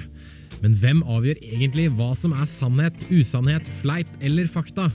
Men 0.63 0.77
hvem 0.79 1.01
avgjør 1.03 1.41
egentlig 1.43 1.89
hva 1.97 2.13
som 2.15 2.31
er 2.31 2.47
sannhet, 2.47 3.03
usannhet, 3.11 3.67
fleip 3.81 4.07
eller 4.23 4.47
fakta? 4.47 4.87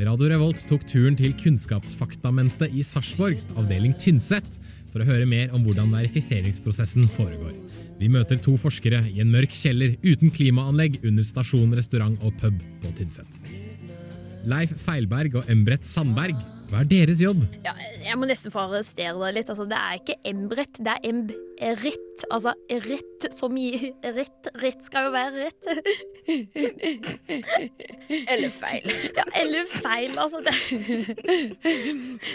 Radio 0.00 0.30
Revolt 0.32 0.64
tok 0.70 0.86
turen 0.88 1.18
til 1.18 1.36
Kunnskapsfaktamentet 1.42 2.72
i 2.72 2.80
Sarpsborg, 2.80 3.36
avdeling 3.60 3.92
Tynset, 4.00 4.56
for 4.94 5.04
å 5.04 5.08
høre 5.10 5.28
mer 5.28 5.52
om 5.52 5.60
hvordan 5.66 5.92
verifiseringsprosessen 5.92 7.04
foregår. 7.18 7.52
Vi 8.00 8.08
møter 8.12 8.40
to 8.40 8.56
forskere 8.60 9.04
i 9.12 9.20
en 9.20 9.32
mørk 9.34 9.52
kjeller 9.52 9.92
uten 10.00 10.32
klimaanlegg 10.32 11.02
under 11.04 11.26
stasjon, 11.26 11.76
restaurant 11.76 12.16
og 12.24 12.32
pub 12.40 12.64
på 12.80 12.96
Tynset. 12.96 13.42
Leif 14.48 14.72
Feilberg 14.82 15.36
og 15.38 15.50
Embret 15.52 15.86
Sandberg, 15.86 16.38
hva 16.72 16.80
er 16.82 16.88
deres 16.88 17.20
jobb? 17.22 17.44
Ja, 17.66 17.74
jeg 18.02 18.16
må 18.18 18.26
nesten 18.26 18.52
få 18.54 18.64
arrestere 18.64 19.14
deg 19.20 19.36
litt. 19.36 19.50
Altså, 19.52 19.66
det 19.68 19.78
er 19.78 20.00
ikke 20.00 20.16
Embret, 20.30 20.80
det 20.82 20.94
er 20.96 21.06
embrett. 22.12 22.24
Altså 22.30 22.54
rett 22.68 23.38
som 23.38 23.56
i 23.56 23.94
rett. 24.02 24.48
Rett 24.54 24.84
skal 24.84 25.06
jo 25.06 25.12
være 25.12 25.46
rett. 25.46 25.66
Eller 28.28 28.50
feil. 28.50 28.92
Ja, 29.16 29.24
eller 29.34 29.66
feil, 29.66 30.18
altså. 30.18 30.40
Det. 30.42 30.52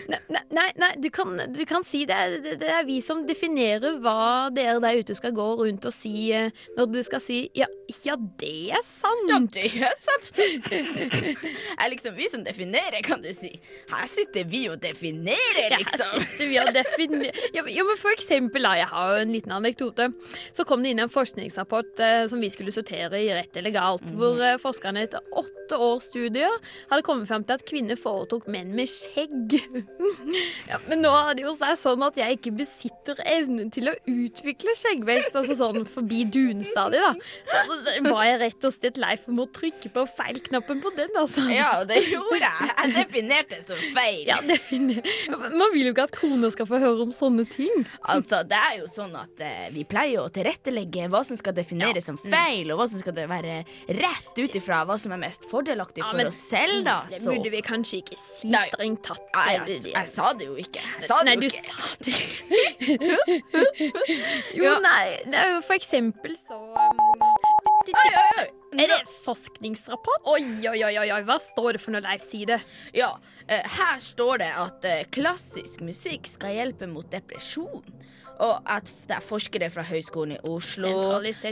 Nei, 0.07 0.41
nei, 0.51 0.71
nei 0.77 0.91
du, 0.97 1.09
kan, 1.09 1.39
du 1.53 1.65
kan 1.65 1.83
si 1.83 2.05
det. 2.05 2.41
det. 2.43 2.67
Er 2.67 2.85
vi 2.85 3.01
som 3.01 3.25
definerer 3.27 3.99
hva 4.01 4.49
dere 4.53 4.79
der 4.83 4.99
ute 5.01 5.15
skal 5.15 5.33
gå 5.35 5.47
rundt 5.61 5.85
og 5.85 5.93
si 5.93 6.31
eh, 6.33 6.51
når 6.77 6.91
du 6.91 7.01
skal 7.05 7.21
si 7.23 7.49
ja, 7.55 7.67
ja 8.05 8.15
det 8.39 8.71
er 8.75 8.83
sant. 8.85 9.29
Ja, 9.29 9.39
det 9.39 9.71
er 9.87 9.95
sant. 10.01 10.31
Det 10.37 10.81
er 11.77 11.89
liksom 11.91 12.15
vi 12.17 12.27
som 12.29 12.43
definerer, 12.45 12.99
kan 13.05 13.21
du 13.23 13.29
si. 13.35 13.53
Her 13.91 14.07
sitter 14.09 14.47
vi 14.47 14.65
og 14.71 14.79
definerer, 14.83 15.77
liksom. 15.77 16.17
Her 16.17 16.25
sitter 16.25 16.51
vi 16.51 16.59
og 16.61 16.73
definerer. 16.75 17.49
ja, 17.55 17.85
men 17.87 17.99
for 17.99 18.13
eksempel, 18.15 18.65
da, 18.67 18.75
jeg 18.79 18.89
har 18.91 19.13
jo 19.13 19.23
en 19.23 19.33
liten 19.35 19.55
anekdote. 19.55 19.66
Så 20.55 20.65
kom 20.67 20.83
det 20.83 20.93
inn 20.93 21.01
en 21.03 21.11
forskningsrapport 21.11 22.03
eh, 22.03 22.23
som 22.31 22.41
vi 22.41 22.49
skulle 22.53 22.73
sortere 22.75 23.19
i 23.21 23.31
rett 23.35 23.57
eller 23.59 23.73
galt, 23.75 24.05
hvor 24.17 24.39
eh, 24.43 24.57
forskerne 24.61 25.03
etter 25.07 25.23
åtte 25.37 25.77
års 25.77 26.07
studier 26.07 26.53
hadde 26.91 27.03
kommet 27.05 27.27
frem 27.29 27.43
til 27.43 27.57
at 27.57 27.65
kvinner 27.67 27.99
foretok 27.99 28.47
menn 28.51 28.71
med 28.77 28.89
skjegg. 28.89 29.57
ja, 30.71 30.79
men 30.87 31.03
nå 31.03 31.11
er 31.11 31.37
det 31.37 31.45
jo 31.47 31.53
seg 31.57 31.75
sånn 31.79 32.05
at 32.07 32.19
jeg 32.19 32.39
ikke 32.39 32.55
besitter 32.61 33.19
evnen 33.27 33.71
til 33.73 33.91
å 33.91 33.95
utvikle 34.07 34.75
skjeggvekst, 34.77 35.35
altså 35.35 35.57
sånn 35.59 35.87
forbi 35.89 36.23
dunstadiet, 36.31 37.03
da. 37.03 37.13
Så 37.51 38.07
var 38.07 38.23
jeg 38.29 38.41
rett 38.45 38.67
og 38.69 38.75
slett 38.75 39.01
lei 39.01 39.13
for 39.19 39.43
å 39.43 39.47
trykke 39.57 39.91
på 39.93 40.05
feil-knappen 40.17 40.81
på 40.83 40.93
den, 40.97 41.11
altså. 41.19 41.45
Ja, 41.51 41.83
det 41.87 42.03
gjorde 42.13 42.41
jeg. 42.45 42.71
Jeg 42.77 42.95
definerte 42.95 43.57
det 43.57 43.63
som 43.65 43.79
feil. 43.95 44.23
Ja, 44.27 44.39
definer. 44.45 45.01
Man 45.31 45.71
vil 45.73 45.89
jo 45.89 45.93
ikke 45.95 46.07
at 46.07 46.15
koner 46.17 46.51
skal 46.53 46.69
få 46.69 46.79
høre 46.81 47.05
om 47.07 47.13
sånne 47.13 47.47
ting. 47.49 47.85
Altså, 48.01 48.43
det 48.47 48.59
er 48.71 48.79
jo 48.81 48.89
sånn 48.91 49.15
at 49.17 49.43
eh, 49.43 49.56
vi 49.73 49.83
pleier 49.89 50.19
å 50.23 50.29
tilrettelegge 50.33 51.07
hva 51.11 51.21
som 51.27 51.37
skal 51.39 51.53
defineres 51.57 52.05
som 52.09 52.17
feil, 52.21 52.71
og 52.73 52.79
hva 52.81 52.87
som 52.91 52.99
skal 53.01 53.13
det 53.17 53.27
være 53.31 53.57
rett 53.97 54.37
ut 54.39 54.55
ifra 54.59 54.83
hva 54.87 54.97
som 55.01 55.11
er 55.15 55.21
mest 55.23 55.45
fordelaktig 55.51 56.01
Ja, 56.03 56.11
for 56.13 56.27
oss 56.29 56.39
selv, 56.49 56.83
da. 56.87 56.97
Det 57.09 57.19
Så 57.21 57.31
burde 57.33 57.49
vi 57.53 57.61
kanskje 57.65 58.01
ikke 58.03 58.17
si 58.21 58.47
Nei. 58.53 58.65
strengt 58.71 59.03
tatt. 59.07 59.23
Nei, 59.35 59.45
jeg, 59.53 59.59
jeg, 59.67 59.81
det- 59.83 59.93
jeg 59.97 60.07
sa 60.13 60.33
det 60.33 60.45
jo 60.49 60.55
ikke. 60.61 60.81
Jeg 60.99 61.07
sa 61.09 61.15
det 61.21 61.25
Nei, 61.25 61.35
jo 61.35 61.39
du 61.41 61.47
ikke. 61.47 61.63
sa 61.67 61.77
det 62.05 63.37
Jo, 64.57 64.73
nei, 64.83 65.05
for 65.65 65.75
eksempel 65.77 66.35
så 66.39 66.57
um, 66.57 67.01
Oi, 67.87 67.93
oi, 67.93 68.23
oi. 68.41 68.47
Er 68.83 68.89
det 68.91 68.97
forskningsrapport? 69.23 70.25
Oi, 70.27 70.41
oi, 70.67 70.79
oi, 70.83 70.95
oi, 70.99 71.21
hva 71.25 71.37
står 71.41 71.77
det 71.77 71.81
for 71.81 71.95
noe, 71.95 72.01
Leif-side? 72.03 72.57
Ja, 72.97 73.13
eh, 73.47 73.63
her 73.77 74.01
står 74.03 74.41
det 74.43 74.49
at 74.59 74.87
eh, 74.89 75.05
klassisk 75.15 75.81
musikk 75.87 76.27
skal 76.27 76.51
hjelpe 76.57 76.89
mot 76.91 77.07
depresjon. 77.13 77.85
Og 78.43 78.69
at 78.69 78.89
det 79.09 79.15
er 79.17 79.23
forskere 79.25 79.69
fra 79.73 79.83
Høgskolen 79.87 80.35
i 80.35 80.39
Oslo. 80.45 80.91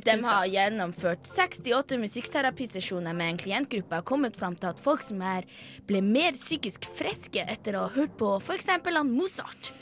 De 0.06 0.16
har 0.22 0.46
gjennomført 0.52 1.26
68 1.26 1.98
musikkterapisesjoner 2.02 3.16
med 3.18 3.34
en 3.34 3.40
klientgruppe 3.42 4.02
og 4.04 4.06
kommet 4.06 4.38
fram 4.38 4.58
til 4.60 4.70
at 4.70 4.82
folk 4.82 5.02
som 5.06 5.24
er, 5.26 5.48
ble 5.90 6.04
mer 6.06 6.38
psykisk 6.38 6.86
friske 6.98 7.42
etter 7.42 7.80
å 7.80 7.88
ha 7.88 7.94
hørt 7.98 8.14
på 8.20 8.36
f.eks. 8.38 8.70
han 8.70 9.14
Mozart. 9.16 9.74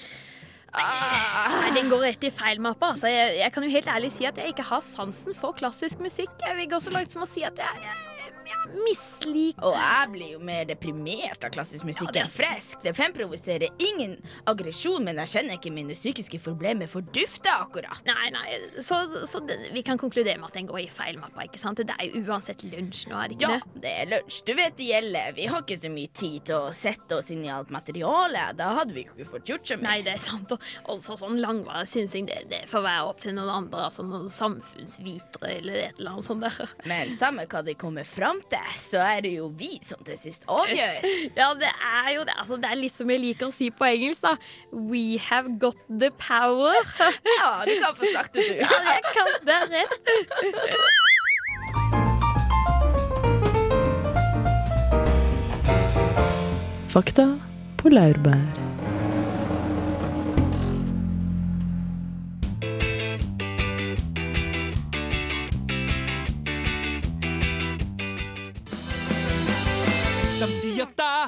Ah, 0.74 1.51
Nei, 1.60 1.74
Den 1.75 1.91
går 1.91 2.07
rett 2.07 2.24
i 2.25 2.31
feil 2.33 2.63
mappe. 2.63 2.88
Altså. 2.95 3.12
Jeg, 3.12 3.36
jeg 3.43 3.53
kan 3.53 3.67
jo 3.67 3.74
helt 3.75 3.91
ærlig 3.93 4.10
si 4.15 4.25
at 4.25 4.39
jeg 4.39 4.55
ikke 4.55 4.65
har 4.72 4.81
sansen 4.86 5.36
for 5.38 5.53
klassisk 5.60 6.01
musikk. 6.01 6.33
Jeg 6.41 6.57
vil 6.57 6.72
gå 6.72 6.81
så 6.81 6.95
langt 6.95 7.13
som 7.13 7.25
å 7.25 7.29
si 7.29 7.45
at 7.45 7.60
jeg, 7.62 7.83
jeg, 7.83 8.12
jeg 8.50 8.81
misliker 8.83 9.63
og 9.67 9.75
jeg 9.77 10.09
blir 10.13 10.31
jo 10.35 10.39
mer 10.43 10.65
deprimert 10.69 11.43
av 11.47 11.53
klassisk 11.55 11.85
musikk 11.88 12.12
Ja, 12.15 12.23
enn 12.25 12.31
frisk. 12.31 12.81
Det 12.83 12.93
fremprovoserer 12.97 13.69
ingen 13.83 14.15
aggresjon, 14.50 15.03
men 15.07 15.19
jeg 15.23 15.31
kjenner 15.33 15.57
ikke 15.59 15.71
mine 15.73 15.95
psykiske 15.97 16.39
problemer 16.43 16.89
fordufte 16.91 17.51
akkurat. 17.53 18.01
Nei, 18.07 18.29
nei, 18.35 18.57
så, 18.83 19.00
så 19.29 19.41
det, 19.47 19.57
vi 19.75 19.83
kan 19.85 20.00
konkludere 20.01 20.38
med 20.41 20.50
at 20.51 20.57
den 20.59 20.67
går 20.69 20.81
i 20.83 20.88
feil 20.91 21.19
mappa, 21.21 21.45
ikke 21.47 21.62
sant? 21.62 21.81
Det 21.83 21.95
er 22.00 22.09
jo 22.09 22.23
uansett 22.27 22.63
lunsj 22.67 23.05
nå, 23.12 23.17
er 23.23 23.31
det 23.33 23.38
ikke 23.39 23.51
Ja, 23.53 23.59
det? 23.63 23.81
det 23.85 23.93
er 24.03 24.12
lunsj. 24.15 24.41
Du 24.47 24.53
vet 24.57 24.77
det 24.79 24.89
gjelder. 24.89 25.33
Vi 25.38 25.47
har 25.51 25.63
ikke 25.65 25.79
så 25.83 25.91
mye 25.93 26.12
tid 26.23 26.38
til 26.50 26.57
å 26.69 26.73
sette 26.75 27.17
oss 27.19 27.31
inn 27.33 27.43
i 27.45 27.51
alt 27.53 27.71
materialet. 27.73 28.57
Da 28.59 28.71
hadde 28.79 28.95
vi 28.95 29.05
ikke 29.07 29.27
fått 29.29 29.50
gjort 29.51 29.67
så 29.71 29.77
mye. 29.79 29.88
Nei, 29.89 29.97
det 30.05 30.15
er 30.17 30.23
sant. 30.23 30.53
Og 30.55 30.93
også 30.95 31.17
sånn 31.23 31.39
langvarig 31.43 31.88
synsing, 31.89 32.27
det, 32.29 32.41
det 32.51 32.63
får 32.71 32.85
være 32.85 33.07
opp 33.12 33.21
til 33.23 33.35
noen 33.38 33.51
andre, 33.62 33.88
altså 33.89 34.05
noen 34.07 34.29
samfunnsvitere 34.31 35.53
eller 35.59 35.79
et 35.88 36.00
eller 36.00 36.15
annet 36.15 36.27
sånt 36.27 36.43
der. 36.43 36.73
Men 36.89 37.12
samme 37.13 37.45
hva 37.50 37.62
de 37.65 37.75
kommer 37.79 38.07
fram 38.07 38.32
til, 38.51 38.73
så 38.79 38.99
er 39.03 39.21
det 39.25 39.33
jo 39.37 39.47
vi 39.57 39.79
som 39.85 40.01
til 40.05 40.17
sist 40.19 40.43
avgjør. 40.47 41.05
Ja, 41.39 41.51
det 41.57 41.69
er 41.69 42.09
jo 42.15 42.21
det. 42.27 42.35
Altså, 42.39 42.57
det 42.61 42.69
er 42.71 42.77
litt 42.79 42.95
som 42.95 43.09
jeg 43.09 43.21
liker 43.21 43.49
å 43.49 43.53
si 43.53 43.69
på 43.73 43.85
engelsk, 43.87 44.21
da. 44.25 44.33
We 44.73 45.17
have 45.29 45.47
got 45.61 45.77
the 45.89 46.11
power. 46.21 46.75
Ja, 47.33 47.63
du 47.67 47.73
kan 47.81 47.95
få 47.97 48.05
sagt 48.13 48.33
det, 48.37 48.47
du. 48.49 48.55
Ja, 48.61 48.69
jeg 48.89 49.01
kan 49.13 49.27
det 49.47 49.53
er 49.53 49.67
rett. 49.77 49.93
Fakta 56.93 57.25
på 57.81 57.89
laurbær. 57.89 58.73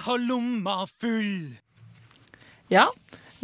Har 0.05 0.21
lomma 0.21 0.85
full. 0.87 1.55
Ja, 2.71 2.87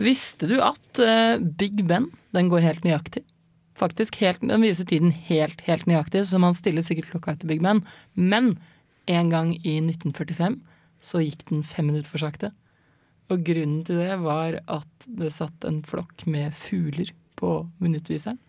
visste 0.02 0.50
du 0.50 0.58
at 0.64 1.02
uh, 1.02 1.38
Big 1.38 1.84
Ben, 1.90 2.10
den 2.36 2.50
går 2.52 2.66
helt 2.66 2.86
nøyaktig? 2.88 3.24
Faktisk 3.78 4.20
helt, 4.22 4.44
den 4.46 4.62
viser 4.62 4.86
tiden 4.86 5.14
helt, 5.30 5.64
helt 5.66 5.88
nøyaktig, 5.90 6.24
så 6.30 6.42
man 6.42 6.58
stiller 6.58 6.86
sikkert 6.86 7.12
klokka 7.14 7.36
etter 7.36 7.50
Big 7.50 7.64
Ben. 7.66 7.84
Men 8.14 8.56
en 9.10 9.34
gang 9.34 9.56
i 9.62 9.80
1945 9.82 10.60
så 11.02 11.24
gikk 11.24 11.48
den 11.50 11.66
fem 11.66 11.90
minutter 11.90 12.10
for 12.12 12.22
sakte. 12.22 12.52
Og 13.32 13.44
grunnen 13.48 13.82
til 13.88 14.02
det 14.02 14.20
var 14.22 14.60
at 14.70 15.08
det 15.08 15.32
satt 15.34 15.66
en 15.66 15.82
flokk 15.88 16.26
med 16.30 16.54
fugler 16.58 17.14
på 17.40 17.62
minuttviseren. 17.82 18.40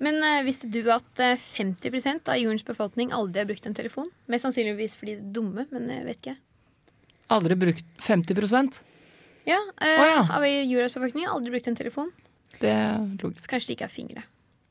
Men 0.00 0.20
uh, 0.20 0.42
visste 0.44 0.68
du 0.72 0.82
at 0.92 1.22
eh, 1.24 1.40
50% 1.40 2.28
av 2.28 2.36
jordens 2.36 2.66
befolkning 2.66 3.14
aldri 3.16 3.40
har 3.42 3.48
brukt 3.48 3.66
en 3.68 3.76
telefon? 3.76 4.10
Mest 4.28 4.44
sannsynligvis 4.44 4.96
fordi 5.00 5.16
de 5.16 5.24
er 5.24 5.34
dumme, 5.38 5.64
men 5.72 5.88
jeg 5.92 6.06
vet 6.08 6.20
ikke. 6.20 6.36
Aldri 7.30 7.56
brukt 7.56 7.86
50% 8.02 8.80
Ja, 9.48 9.60
eh, 9.80 10.00
oh, 10.00 10.08
ja. 10.10 10.26
Av 10.36 10.44
jordas 10.46 10.92
befolkning 10.96 11.26
har 11.26 11.36
aldri 11.36 11.54
brukt 11.54 11.68
en 11.70 11.78
telefon. 11.78 12.10
Det 12.60 12.68
er 12.70 12.98
logisk. 13.22 13.44
Så 13.46 13.50
kanskje 13.54 13.70
de 13.70 13.76
ikke 13.78 13.86
har 13.88 13.94
fingre. 13.94 14.22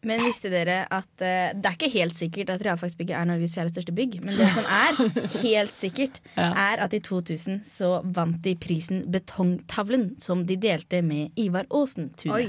Men 0.08 0.22
visste 0.24 0.48
dere 0.52 0.86
at 0.96 1.24
eh, 1.26 1.50
det 1.60 1.68
er 1.68 1.76
ikke 1.76 1.90
helt 1.92 2.16
sikkert 2.16 2.52
at 2.54 2.62
realfagsbygget 2.64 3.18
er 3.20 3.26
Norges 3.28 3.52
fjerde 3.56 3.74
største 3.74 3.92
bygg. 3.98 4.20
Men 4.24 4.38
det 4.40 4.48
som 4.54 4.68
er 4.72 5.00
helt 5.48 5.74
sikkert, 5.76 6.22
Ja. 6.38 6.52
er 6.72 6.84
at 6.86 6.94
i 6.96 7.02
2000 7.04 7.66
så 7.68 7.90
vant 8.06 8.38
de 8.46 8.54
prisen 8.56 9.02
Betongtavlen, 9.12 10.14
som 10.24 10.46
de 10.48 10.56
delte 10.56 11.02
med 11.04 11.36
Ivar 11.36 11.68
Aasen 11.72 12.14
Tune. 12.16 12.38
Oi. 12.38 12.46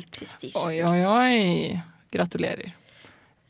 Oi, 0.62 0.76
oi, 0.86 1.00
oi. 1.10 1.82
Gratulerer. 2.14 2.70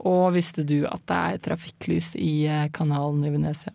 Og 0.09 0.31
visste 0.33 0.65
du 0.65 0.79
at 0.89 1.05
det 1.11 1.21
er 1.35 1.43
trafikklys 1.51 2.15
i 2.17 2.47
eh, 2.49 2.69
kanalen 2.73 3.25
i 3.29 3.35
Venezia? 3.35 3.75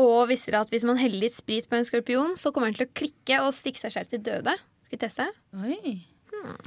Og 0.00 0.28
visste 0.30 0.50
dere 0.50 0.64
at 0.66 0.72
hvis 0.74 0.86
man 0.88 0.98
heller 0.98 1.22
litt 1.22 1.36
sprit 1.36 1.68
på 1.70 1.78
en 1.78 1.86
skorpion, 1.86 2.34
så 2.40 2.50
kommer 2.54 2.72
den 2.72 2.80
til 2.80 2.88
å 2.88 2.94
klikke 2.98 3.42
og 3.44 3.54
stikke 3.54 3.78
seg 3.84 3.94
selv 3.94 4.10
til 4.10 4.24
døde? 4.26 4.56
Skal 4.86 4.98
vi 4.98 5.02
teste? 5.04 5.28
Oi. 5.62 5.94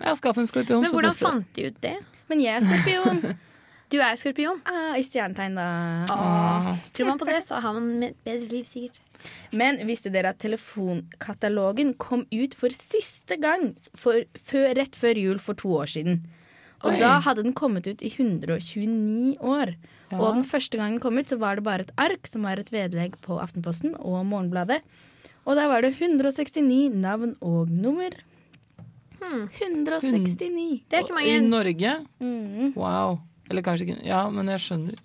Ja, 0.01 0.13
skaff 0.17 0.39
en 0.41 0.47
skorpion. 0.49 0.81
Men 0.85 0.95
hvordan 0.95 1.17
fant 1.17 1.49
de 1.57 1.67
ut 1.69 1.81
det? 1.83 1.97
Men 2.31 2.41
jeg 2.43 2.55
er 2.59 2.65
skorpion. 2.65 3.21
Du 3.87 3.95
er 4.03 4.17
skorpion. 4.19 4.57
ah, 4.67 4.97
I 4.99 5.03
stjernetegn, 5.05 5.53
da. 5.55 5.65
Ah. 6.11 6.73
tror 6.91 7.07
man 7.07 7.19
på 7.21 7.27
det, 7.29 7.37
så 7.45 7.61
har 7.63 7.71
man 7.77 8.03
et 8.03 8.17
bedre 8.27 8.49
liv, 8.51 8.65
sikkert. 8.67 8.99
Men 9.55 9.79
visste 9.87 10.11
dere 10.11 10.33
at 10.33 10.41
telefonkatalogen 10.43 11.93
kom 11.95 12.25
ut 12.27 12.57
for 12.59 12.75
siste 12.75 13.37
gang 13.39 13.69
for, 13.95 14.27
før, 14.43 14.73
rett 14.75 14.99
før 14.99 15.21
jul 15.21 15.39
for 15.39 15.55
to 15.55 15.71
år 15.79 15.93
siden? 15.93 16.19
Og 16.85 16.91
Oi. 16.93 16.99
da 17.01 17.17
hadde 17.25 17.43
den 17.45 17.55
kommet 17.57 17.87
ut 17.89 18.03
i 18.05 18.11
129 18.13 19.37
år. 19.41 19.73
Ja. 20.11 20.19
Og 20.19 20.37
den 20.37 20.45
første 20.47 20.77
gangen 20.77 20.97
den 20.97 21.03
kom 21.03 21.17
ut, 21.17 21.29
så 21.29 21.39
var 21.41 21.57
det 21.57 21.65
bare 21.65 21.87
et 21.87 21.93
ark 21.97 22.29
som 22.29 22.45
var 22.45 22.61
et 22.61 22.69
vedlegg 22.73 23.17
på 23.25 23.39
Aftenposten 23.41 23.95
og 23.97 24.21
Morgenbladet. 24.29 24.83
Og 25.47 25.55
der 25.57 25.69
var 25.71 25.81
det 25.81 25.95
169 25.97 26.93
navn 26.93 27.35
og 27.41 27.71
nummer. 27.71 28.13
169. 29.27 30.83
Det 30.87 30.99
er 30.99 31.03
ikke 31.03 31.15
mange. 31.15 31.33
I 31.33 31.39
Norge? 31.43 31.95
Mm. 32.19 32.73
Wow. 32.77 33.19
Eller 33.49 33.63
kanskje 33.63 33.87
ikke 33.87 34.05
Ja, 34.05 34.25
men 34.29 34.51
jeg 34.51 34.63
skjønner. 34.63 34.99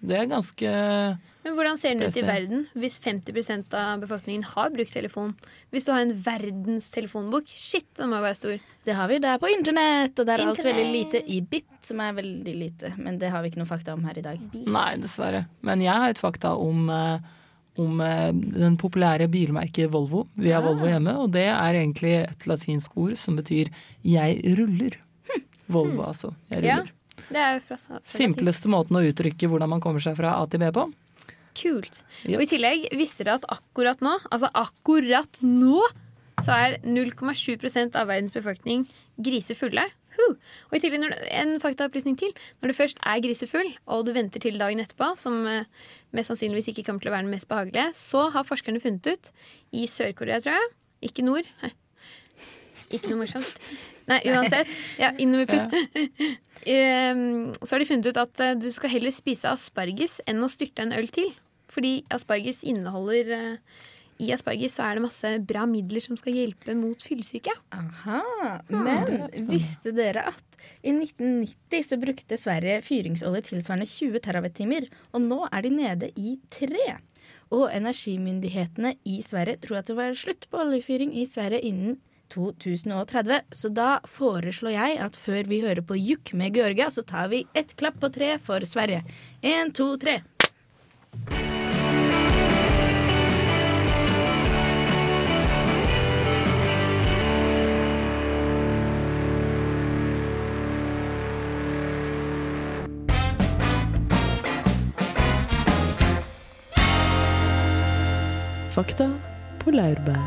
Det 0.00 0.16
er 0.16 0.30
ganske 0.30 0.72
Men 1.44 1.54
hvordan 1.54 1.78
ser 1.78 1.94
den 1.94 2.10
ut 2.10 2.16
i 2.18 2.24
verden 2.26 2.64
hvis 2.78 2.98
50% 3.04 3.74
av 3.78 4.02
befolkningen 4.02 4.42
har 4.50 4.72
brukt 4.74 4.92
telefon? 4.92 5.32
Hvis 5.72 5.86
du 5.86 5.92
har 5.94 6.02
en 6.02 6.12
verdenstelefonbok, 6.24 7.48
shit, 7.48 7.86
den 7.96 8.10
må 8.10 8.18
jo 8.18 8.26
være 8.26 8.38
stor. 8.38 8.66
Det 8.88 8.96
har 8.98 9.08
vi 9.10 9.20
der 9.22 9.40
på 9.40 9.50
internett, 9.52 10.18
og 10.18 10.28
der 10.28 10.42
er 10.42 10.50
alt 10.50 10.64
veldig 10.66 10.86
lite 10.92 11.22
i 11.30 11.40
bit, 11.40 11.68
som 11.84 12.02
er 12.04 12.16
veldig 12.18 12.54
lite. 12.58 12.92
Men 12.98 13.20
det 13.22 13.30
har 13.32 13.44
vi 13.44 13.52
ikke 13.52 13.62
noe 13.62 13.70
fakta 13.70 13.94
om 13.94 14.04
her 14.08 14.18
i 14.18 14.26
dag. 14.26 14.44
Nei, 14.66 14.90
dessverre. 15.00 15.46
Men 15.66 15.84
jeg 15.84 15.94
har 15.94 16.14
et 16.14 16.20
fakta 16.22 16.54
om, 16.58 16.84
eh, 16.90 17.32
om 17.78 18.00
eh, 18.04 18.30
den 18.34 18.76
populære 18.80 19.30
bilmerket 19.32 19.92
Volvo. 19.94 20.26
Vi 20.36 20.50
har 20.50 20.66
Volvo 20.66 20.90
hjemme, 20.90 21.16
og 21.22 21.32
det 21.38 21.46
er 21.48 21.80
egentlig 21.84 22.14
et 22.26 22.48
latinsk 22.50 22.96
ord 22.98 23.16
som 23.16 23.38
betyr 23.38 23.70
'jeg 24.04 24.42
ruller'. 24.58 24.98
Volvo, 25.68 26.02
altså. 26.02 26.34
Jeg 26.50 26.64
Ja. 26.64 26.78
ruller. 26.78 26.92
Det 27.28 27.36
er 27.36 27.60
fra 27.60 27.76
Simpleste 28.04 28.68
måten 28.68 28.96
å 28.96 29.04
uttrykke 29.04 29.48
hvordan 29.48 29.68
man 29.68 29.80
kommer 29.80 30.00
seg 30.00 30.16
fra 30.16 30.40
A 30.40 30.46
til 30.46 30.60
B 30.60 30.70
på. 30.72 30.92
Kult. 31.58 32.02
Yep. 32.24 32.36
Og 32.36 32.44
i 32.44 32.50
tillegg 32.50 32.88
visste 32.98 33.26
dere 33.26 33.40
at 33.40 33.48
akkurat 33.58 34.02
nå, 34.04 34.14
altså 34.30 34.50
akkurat 34.54 35.40
nå, 35.42 35.82
så 36.38 36.54
er 36.54 36.76
0,7% 36.86 37.96
av 37.98 38.10
verdens 38.10 38.34
befolkning 38.34 38.84
grisefulle. 39.18 39.88
Huh. 40.18 40.34
Og 40.70 40.78
i 40.78 40.80
tillegg 40.82 41.12
en 41.38 41.58
faktaopplysning 41.62 42.16
til. 42.18 42.32
Når 42.58 42.72
du 42.72 42.76
først 42.76 43.02
er 43.06 43.20
grisefull, 43.22 43.68
og 43.86 44.06
du 44.06 44.12
venter 44.16 44.42
til 44.42 44.58
dagen 44.58 44.82
etterpå, 44.82 45.12
som 45.20 45.44
eh, 45.46 45.68
mest 46.16 46.32
sannsynligvis 46.32 46.72
ikke 46.72 46.88
kommer 46.88 47.04
til 47.04 47.12
å 47.12 47.14
være 47.14 47.26
den 47.28 47.34
mest 47.34 47.48
behagelige, 47.50 47.92
så 47.98 48.26
har 48.34 48.46
forskerne 48.46 48.82
funnet 48.82 49.06
ut, 49.06 49.30
i 49.74 49.86
Sør-Korea, 49.90 50.40
tror 50.42 50.56
jeg, 50.56 50.72
ikke 51.10 51.26
nord 51.26 51.46
Ikke 52.94 53.10
noe 53.10 53.20
morsomt. 53.20 53.58
Nei, 54.08 54.22
uansett. 54.32 54.70
Ja, 54.96 55.12
innover 55.20 55.50
pust. 55.50 55.74
Ja. 56.64 57.12
så 57.68 57.74
har 57.74 57.82
de 57.82 57.88
funnet 57.88 58.08
ut 58.08 58.20
at 58.24 58.40
eh, 58.42 58.56
du 58.58 58.70
skal 58.74 58.94
heller 58.96 59.12
spise 59.14 59.50
asparges 59.52 60.18
enn 60.26 60.40
å 60.42 60.48
styrte 60.50 60.86
en 60.86 60.96
øl 60.96 61.10
til. 61.12 61.28
Fordi 61.72 62.02
asparges 62.14 62.62
inneholder 62.66 63.32
eh, 63.36 63.80
I 64.18 64.32
asparges 64.34 64.78
så 64.78 64.86
er 64.86 64.98
det 64.98 65.04
masse 65.04 65.32
bra 65.46 65.66
midler 65.70 66.02
som 66.02 66.18
skal 66.18 66.34
hjelpe 66.34 66.74
mot 66.74 67.02
fyllesyke. 67.04 67.54
Aha, 67.76 68.22
Men 68.72 69.28
visste 69.50 69.92
dere 69.94 70.26
at 70.32 70.44
i 70.82 70.90
1990 70.90 71.84
så 71.86 71.98
brukte 72.02 72.38
Sverige 72.40 72.80
fyringsolje 72.82 73.44
tilsvarende 73.52 73.86
20 73.86 74.18
TWh, 74.24 74.88
og 75.12 75.22
nå 75.22 75.44
er 75.52 75.62
de 75.62 75.70
nede 75.74 76.10
i 76.18 76.34
3. 76.50 76.98
Og 77.54 77.70
energimyndighetene 77.72 78.96
i 79.08 79.20
Sverige 79.24 79.62
tror 79.62 79.80
at 79.80 79.88
det 79.88 79.96
var 79.96 80.18
slutt 80.18 80.48
på 80.50 80.60
oljefyring 80.64 81.14
i 81.16 81.24
Sverige 81.28 81.62
innen 81.70 81.96
2030. 82.34 83.40
Så 83.50 83.72
da 83.72 83.98
foreslår 84.04 84.76
jeg 84.76 84.98
at 85.08 85.16
før 85.16 85.48
vi 85.48 85.62
hører 85.64 85.84
på 85.84 85.96
Juk 85.96 86.34
med 86.36 86.56
Georgia, 86.56 86.90
så 86.92 87.02
tar 87.02 87.32
vi 87.32 87.46
ett 87.56 87.76
klapp 87.76 88.00
på 88.02 88.12
tre 88.12 88.34
for 88.38 88.64
Sverige. 88.68 89.04
Én, 89.42 89.72
to, 89.72 89.94
tre. 89.96 90.20
Fakta 108.78 109.08
på 109.58 109.72
laurbær. 109.74 110.18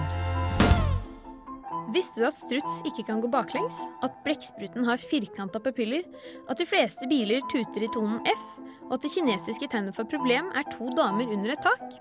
Visste 1.96 2.20
du 2.20 2.26
at 2.28 2.36
struts 2.36 2.82
ikke 2.90 3.06
kan 3.08 3.22
gå 3.24 3.30
baklengs? 3.32 3.78
At 4.04 4.18
blekkspruten 4.26 4.84
har 4.84 5.00
firkanta 5.00 5.62
papiller? 5.64 6.04
At 6.52 6.60
de 6.60 6.68
fleste 6.68 7.08
biler 7.08 7.40
tuter 7.48 7.86
i 7.88 7.90
tonen 7.96 8.20
F? 8.28 8.44
Og 8.90 8.98
at 8.98 9.06
det 9.06 9.14
kinesiske 9.14 9.72
tegnet 9.72 9.96
for 9.96 10.04
problem 10.12 10.52
er 10.52 10.68
to 10.68 10.90
damer 10.98 11.32
under 11.32 11.56
et 11.56 11.64
tak? 11.64 11.96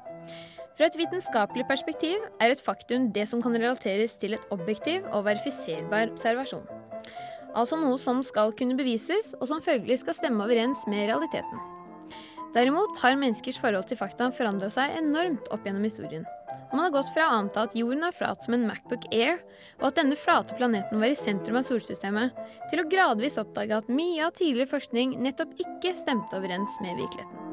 Fra 0.74 0.90
et 0.90 0.98
vitenskapelig 0.98 1.68
perspektiv 1.70 2.18
er 2.42 2.50
et 2.50 2.66
faktum 2.66 3.12
det 3.14 3.28
som 3.30 3.38
kan 3.44 3.54
relateres 3.54 4.18
til 4.18 4.34
et 4.34 4.50
objektiv 4.50 5.06
og 5.12 5.28
verifiserbar 5.30 6.10
observasjon. 6.10 6.66
Altså 7.54 7.78
noe 7.78 7.94
som 7.94 8.26
skal 8.26 8.50
kunne 8.58 8.74
bevises, 8.74 9.36
og 9.38 9.46
som 9.52 9.62
følgelig 9.62 10.02
skal 10.02 10.18
stemme 10.18 10.42
overens 10.42 10.82
med 10.90 11.12
realiteten. 11.12 11.62
Derimot 12.50 12.98
har 12.98 13.14
menneskers 13.14 13.62
forhold 13.62 13.86
til 13.86 14.02
fakta 14.02 14.32
forandra 14.34 14.66
seg 14.74 14.98
enormt 14.98 15.46
opp 15.54 15.62
gjennom 15.62 15.86
historien. 15.86 16.26
Og 16.70 16.76
man 16.78 16.86
har 16.86 16.94
gått 16.94 17.10
fra 17.10 17.26
å 17.26 17.38
anta 17.40 17.64
at 17.66 17.74
jorden 17.74 18.04
er 18.06 18.14
flat 18.14 18.44
som 18.46 18.54
en 18.54 18.66
Macbook 18.68 19.08
Air, 19.10 19.40
og 19.80 19.88
at 19.90 19.98
denne 19.98 20.18
flate 20.18 20.54
planeten 20.54 21.02
var 21.02 21.10
i 21.10 21.18
sentrum 21.18 21.58
av 21.58 21.66
solsystemet, 21.66 22.36
til 22.70 22.82
å 22.82 22.86
gradvis 22.90 23.40
oppdage 23.42 23.74
at 23.74 23.90
mye 23.90 24.22
av 24.28 24.36
tidligere 24.38 24.70
forskning 24.70 25.16
nettopp 25.24 25.56
ikke 25.58 25.96
stemte 25.98 26.38
overens 26.38 26.78
med 26.84 27.02
virkeligheten. 27.02 27.46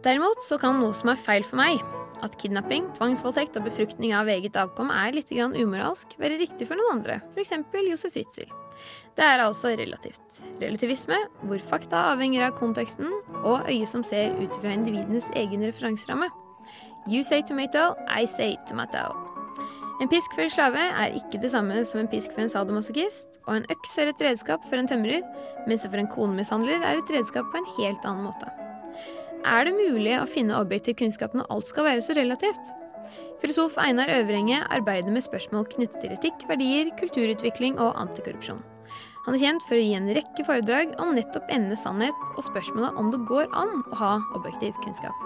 Derimot 0.00 0.40
så 0.42 0.56
kan 0.56 0.80
noe 0.80 0.96
som 0.96 1.12
er 1.12 1.20
feil 1.20 1.44
for 1.44 1.60
meg, 1.60 1.82
at 2.24 2.36
kidnapping, 2.40 2.88
tvangsvoldtekt 2.96 3.58
og 3.60 3.68
befruktning 3.68 4.14
av 4.16 4.28
eget 4.32 4.56
avkom 4.60 4.88
er 4.92 5.12
litt 5.16 5.32
umoralsk, 5.36 6.16
være 6.20 6.40
riktig 6.40 6.68
for 6.68 6.80
noen 6.80 7.00
andre, 7.00 7.20
f.eks. 7.34 7.52
Josef 7.90 8.16
Ritzel. 8.16 8.48
Det 9.16 9.26
er 9.26 9.42
altså 9.42 9.74
relativt. 9.78 10.42
Relativisme, 10.62 11.18
hvor 11.42 11.58
fakta 11.58 12.04
avhenger 12.12 12.46
av 12.46 12.54
konteksten 12.58 13.10
og 13.42 13.66
øyet 13.68 13.90
som 13.90 14.04
ser 14.06 14.36
ut 14.38 14.54
fra 14.62 14.72
individenes 14.76 15.28
egen 15.36 15.66
referanseramme. 15.66 16.30
You 17.08 17.22
say 17.22 17.42
tomato, 17.42 17.94
I 18.06 18.26
say 18.26 18.56
tomato. 18.68 19.10
En 20.00 20.08
pisk 20.08 20.32
for 20.32 20.46
en 20.46 20.52
slave 20.52 20.80
er 20.80 21.16
ikke 21.18 21.42
det 21.42 21.50
samme 21.52 21.82
som 21.84 22.00
en 22.00 22.08
pisk 22.08 22.32
for 22.32 22.44
en 22.44 22.48
sadomasochist, 22.48 23.42
og 23.46 23.58
en 23.58 23.66
øks 23.72 23.98
er 23.98 24.08
et 24.08 24.22
redskap 24.24 24.64
for 24.64 24.80
en 24.80 24.88
tømrer, 24.88 25.20
mens 25.66 25.84
det 25.84 25.90
for 25.92 26.00
en 26.00 26.08
konemishandler 26.08 26.80
er 26.80 27.02
et 27.02 27.12
redskap 27.12 27.50
på 27.52 27.60
en 27.60 27.68
helt 27.76 28.06
annen 28.08 28.24
måte. 28.30 28.48
Er 29.44 29.64
det 29.68 29.76
mulig 29.76 30.16
å 30.16 30.28
finne 30.28 30.56
objektiv 30.56 30.96
kunnskap 31.00 31.36
når 31.36 31.48
alt 31.52 31.68
skal 31.68 31.88
være 31.88 32.04
så 32.04 32.16
relativt? 32.16 32.72
Filosof 33.40 33.76
Einar 33.80 34.12
Øvrenge 34.20 34.62
arbeider 34.72 35.12
med 35.12 35.24
spørsmål 35.24 35.68
knyttet 35.72 36.00
til 36.00 36.16
etikk, 36.16 36.48
verdier, 36.48 36.92
kulturutvikling 37.00 37.80
og 37.80 37.96
antikorrupsjon. 38.00 38.60
Han 39.26 39.36
er 39.36 39.42
kjent 39.42 39.64
for 39.66 39.76
å 39.76 39.82
gi 39.84 39.92
en 39.98 40.08
rekke 40.16 40.44
foredrag 40.46 40.94
om 41.02 41.10
nettopp 41.12 41.50
emnet 41.52 41.76
sannhet 41.76 42.28
og 42.32 42.44
spørsmålet 42.46 42.96
om 42.96 43.10
det 43.12 43.20
går 43.28 43.50
an 43.52 43.74
å 43.92 43.98
ha 44.00 44.12
objektiv 44.38 44.78
kunnskap. 44.80 45.16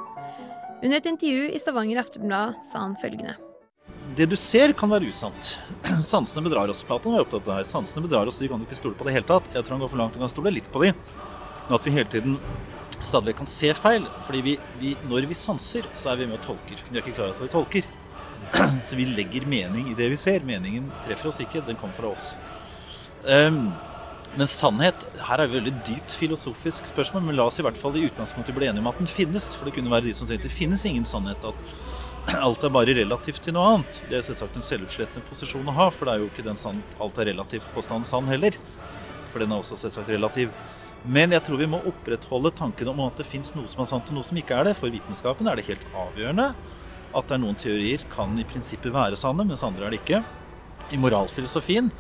Under 0.83 0.99
et 0.99 1.07
intervju 1.07 1.53
i 1.55 1.61
Stavanger 1.63 2.01
Aftenblad 2.03 2.59
sa 2.67 2.83
han 2.83 2.97
følgende. 2.99 3.37
Det 4.19 4.26
du 4.30 4.35
ser, 4.39 4.75
kan 4.76 4.91
være 4.91 5.07
usant. 5.11 5.52
Sansene 6.13 6.43
bedrar 6.45 6.71
oss. 6.71 6.83
Platon 6.87 7.15
var 7.15 7.23
opptatt 7.23 7.47
av 7.47 7.52
det 7.52 7.61
her. 7.61 7.69
Sansene 7.71 8.02
bedrar 8.04 8.28
oss, 8.30 8.41
de 8.43 8.50
kan 8.50 8.61
du 8.61 8.67
ikke 8.67 8.80
stole 8.80 8.99
på 8.99 9.07
det 9.07 9.15
hele 9.15 9.28
tatt. 9.30 9.47
Jeg 9.54 9.63
tror 9.63 9.76
han 9.76 9.87
går 9.87 9.93
for 9.95 10.02
langt, 10.02 10.19
du 10.19 10.23
kan 10.23 10.33
stole 10.33 10.52
litt 10.54 10.71
på 10.75 10.83
de. 10.83 10.91
Men 11.65 11.78
at 11.78 11.87
vi 11.87 11.95
hele 11.95 12.11
tiden 12.11 12.37
stadig 12.99 13.30
vekk 13.30 13.41
kan 13.45 13.50
se 13.54 13.73
feil. 13.78 14.11
fordi 14.26 14.43
vi, 14.43 14.59
vi, 14.83 14.93
når 15.07 15.30
vi 15.30 15.39
sanser, 15.39 15.87
så 15.95 16.13
er 16.13 16.21
vi 16.21 16.28
med 16.30 16.41
og 16.41 16.47
tolker. 16.50 16.83
Vi 16.91 16.99
er 16.99 17.02
ikke 17.04 17.15
klar 17.15 17.30
over 17.30 17.39
at 17.39 17.47
vi 17.47 17.54
tolker. 17.54 17.91
Så 18.87 18.99
vi 18.99 19.07
legger 19.09 19.47
mening 19.49 19.89
i 19.89 19.97
det 19.97 20.11
vi 20.13 20.19
ser. 20.21 20.45
Meningen 20.45 20.91
treffer 21.07 21.30
oss 21.30 21.41
ikke, 21.41 21.63
den 21.65 21.78
kommer 21.80 21.97
fra 21.97 22.11
oss. 22.13 22.35
Ehm, 23.30 23.73
men 24.34 24.50
sannhet 24.50 25.04
Her 25.28 25.41
er 25.41 25.47
et 25.47 25.54
veldig 25.54 25.73
dypt 25.87 26.15
filosofisk 26.19 26.89
spørsmål, 26.91 27.23
men 27.28 27.37
la 27.39 27.47
oss 27.49 27.60
i 27.60 27.65
hvert 27.65 27.78
fall 27.78 27.95
i 27.97 28.04
utgangspunktet 28.08 28.56
bli 28.56 28.67
enige 28.67 28.82
om 28.82 28.91
at 28.91 28.99
den 29.00 29.10
finnes. 29.10 29.52
For 29.56 29.69
det 29.69 29.76
kunne 29.76 29.93
være 29.93 30.08
de 30.08 30.15
som 30.17 30.28
sier 30.28 30.41
at 30.41 30.47
det 30.47 30.52
finnes 30.52 30.84
ingen 30.91 31.06
sannhet. 31.08 31.45
At 31.47 31.65
alt 32.47 32.65
er 32.67 32.73
bare 32.75 32.97
relativt 32.99 33.45
til 33.47 33.56
noe 33.56 33.76
annet. 33.76 34.00
Det 34.10 34.19
er 34.19 34.26
selvsagt 34.26 34.58
en 34.58 34.67
selvutslettende 34.67 35.25
posisjon 35.28 35.69
å 35.71 35.76
ha, 35.76 35.91
for 35.95 36.08
det 36.08 36.17
er 36.17 36.25
jo 36.25 36.30
ikke 36.32 36.47
den 36.47 36.58
sann, 36.60 36.82
alt 36.99 37.21
er 37.21 37.30
relativt 37.30 37.69
påstanden 37.76 38.08
sann 38.08 38.30
heller. 38.30 38.56
For 39.30 39.43
den 39.43 39.52
er 39.52 39.63
også 39.63 39.78
selvsagt 39.78 40.10
relativ. 40.13 40.50
Men 41.04 41.34
jeg 41.37 41.45
tror 41.45 41.60
vi 41.60 41.69
må 41.69 41.82
opprettholde 41.84 42.54
tanken 42.56 42.89
om 42.89 43.02
at 43.04 43.21
det 43.21 43.28
fins 43.28 43.52
noe 43.54 43.69
som 43.69 43.82
er 43.84 43.91
sant 43.91 44.08
og 44.08 44.17
noe 44.17 44.26
som 44.26 44.39
ikke 44.41 44.56
er 44.56 44.71
det. 44.71 44.76
For 44.78 44.93
vitenskapen 44.93 45.50
er 45.50 45.60
det 45.60 45.69
helt 45.69 45.84
avgjørende 45.93 46.54
at 47.15 47.28
det 47.28 47.37
er 47.37 47.43
noen 47.45 47.58
teorier 47.58 48.02
kan 48.10 48.32
i 48.41 48.47
prinsippet 48.49 48.91
være 48.91 49.19
sanne, 49.19 49.45
mens 49.47 49.63
andre 49.63 49.87
er 49.87 49.95
det 49.95 50.00
ikke. 50.00 50.25
I 50.91 50.99
moralfilosofien 50.99 51.93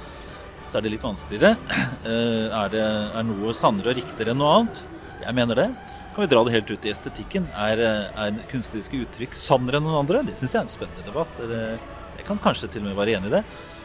så 0.64 0.78
er 0.78 0.84
det 0.86 0.94
litt 0.96 1.04
vanskeligere. 1.06 1.56
Eh, 2.04 2.52
Er, 2.52 2.68
det, 2.68 2.80
er 3.16 3.22
noe 3.24 3.52
sannere 3.56 3.94
og 3.94 3.96
riktigere 3.96 4.34
enn 4.34 4.40
noe 4.42 4.50
annet? 4.58 4.82
Jeg 5.24 5.32
mener 5.38 5.56
det. 5.56 5.66
Kan 6.12 6.20
vi 6.20 6.26
dra 6.28 6.42
det 6.44 6.52
helt 6.52 6.68
ut 6.74 6.84
i 6.84 6.90
estetikken? 6.92 7.46
Er, 7.56 7.80
eh, 7.80 8.26
er 8.26 8.36
kunstneriske 8.50 8.98
uttrykk 9.06 9.32
sannere 9.38 9.80
enn 9.80 9.86
noen 9.88 10.02
andre? 10.02 10.20
Det 10.28 10.34
syns 10.36 10.52
jeg 10.52 10.60
er 10.60 10.66
en 10.66 10.72
spennende 10.74 11.06
debatt. 11.06 11.40
Jeg 12.18 12.26
kan 12.28 12.40
kanskje 12.44 12.68
til 12.74 12.84
og 12.84 12.90
med 12.90 12.98
være 13.00 13.16
enig 13.16 13.30
i 13.32 13.34
det. 13.38 13.40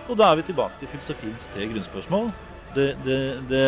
Og 0.10 0.18
da 0.20 0.28
er 0.34 0.40
vi 0.42 0.44
tilbake 0.50 0.82
til 0.82 0.92
filosofiens 0.92 1.48
tre 1.54 1.68
grunnspørsmål. 1.72 2.28
Det, 2.76 2.90
det, 3.08 3.20
det, 3.50 3.64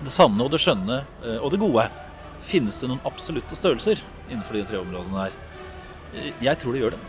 det 0.00 0.12
sanne 0.14 0.40
og 0.46 0.50
det 0.56 0.62
skjønne 0.64 1.02
eh, 1.04 1.36
og 1.36 1.52
det 1.52 1.60
gode. 1.60 1.84
Finnes 2.46 2.80
det 2.80 2.88
noen 2.90 3.04
absolutte 3.08 3.56
størrelser 3.58 4.00
innenfor 4.30 4.56
de 4.56 4.64
tre 4.72 4.80
områdene 4.80 5.26
her? 5.26 5.36
Eh, 6.14 6.32
Jeg 6.48 6.62
tror 6.62 6.72
det 6.72 6.80
gjør 6.86 6.96
det. 6.96 7.02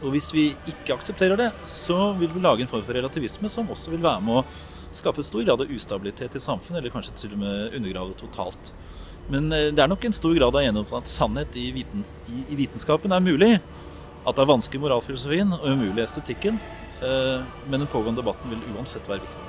Og 0.00 0.10
hvis 0.14 0.30
vi 0.34 0.44
ikke 0.70 0.96
aksepterer 0.96 1.38
det, 1.38 1.50
så 1.70 2.12
vil 2.18 2.32
vi 2.34 2.42
lage 2.42 2.64
en 2.64 2.70
form 2.70 2.82
for 2.82 2.96
relativisme 2.96 3.50
som 3.52 3.68
også 3.70 3.92
vil 3.92 4.02
være 4.02 4.22
med 4.24 4.40
å 4.40 4.44
skape 4.96 5.22
stor 5.22 5.44
grad 5.46 5.62
av 5.62 5.70
ustabilitet 5.70 6.34
i 6.34 6.42
samfunnet, 6.42 6.80
eller 6.80 6.94
kanskje 6.94 7.14
til 7.18 7.36
og 7.36 7.42
med 7.44 7.76
undergrave 7.78 8.16
totalt. 8.18 8.72
Men 9.30 9.52
eh, 9.54 9.68
det 9.70 9.84
er 9.84 9.92
nok 9.92 10.08
en 10.08 10.16
stor 10.16 10.34
grad 10.34 10.56
av 10.56 10.64
enighet 10.64 10.90
om 10.90 10.98
at 10.98 11.10
sannhet 11.10 11.60
i, 11.60 11.68
vitens, 11.76 12.16
i, 12.26 12.42
i 12.50 12.58
vitenskapen 12.58 13.14
er 13.14 13.22
mulig. 13.22 13.52
At 14.26 14.36
det 14.36 14.42
er 14.44 14.50
vanskelig 14.50 14.80
i 14.80 14.84
moralfilosofien 14.88 15.54
og 15.60 15.68
umulig 15.70 16.02
i 16.02 16.08
estetikken. 16.08 16.58
eh, 17.04 17.46
Men 17.66 17.84
den 17.84 17.92
pågående 17.92 18.24
debatten 18.24 18.50
vil 18.50 18.66
uansett 18.74 19.06
være 19.08 19.22
viktig. 19.28 19.46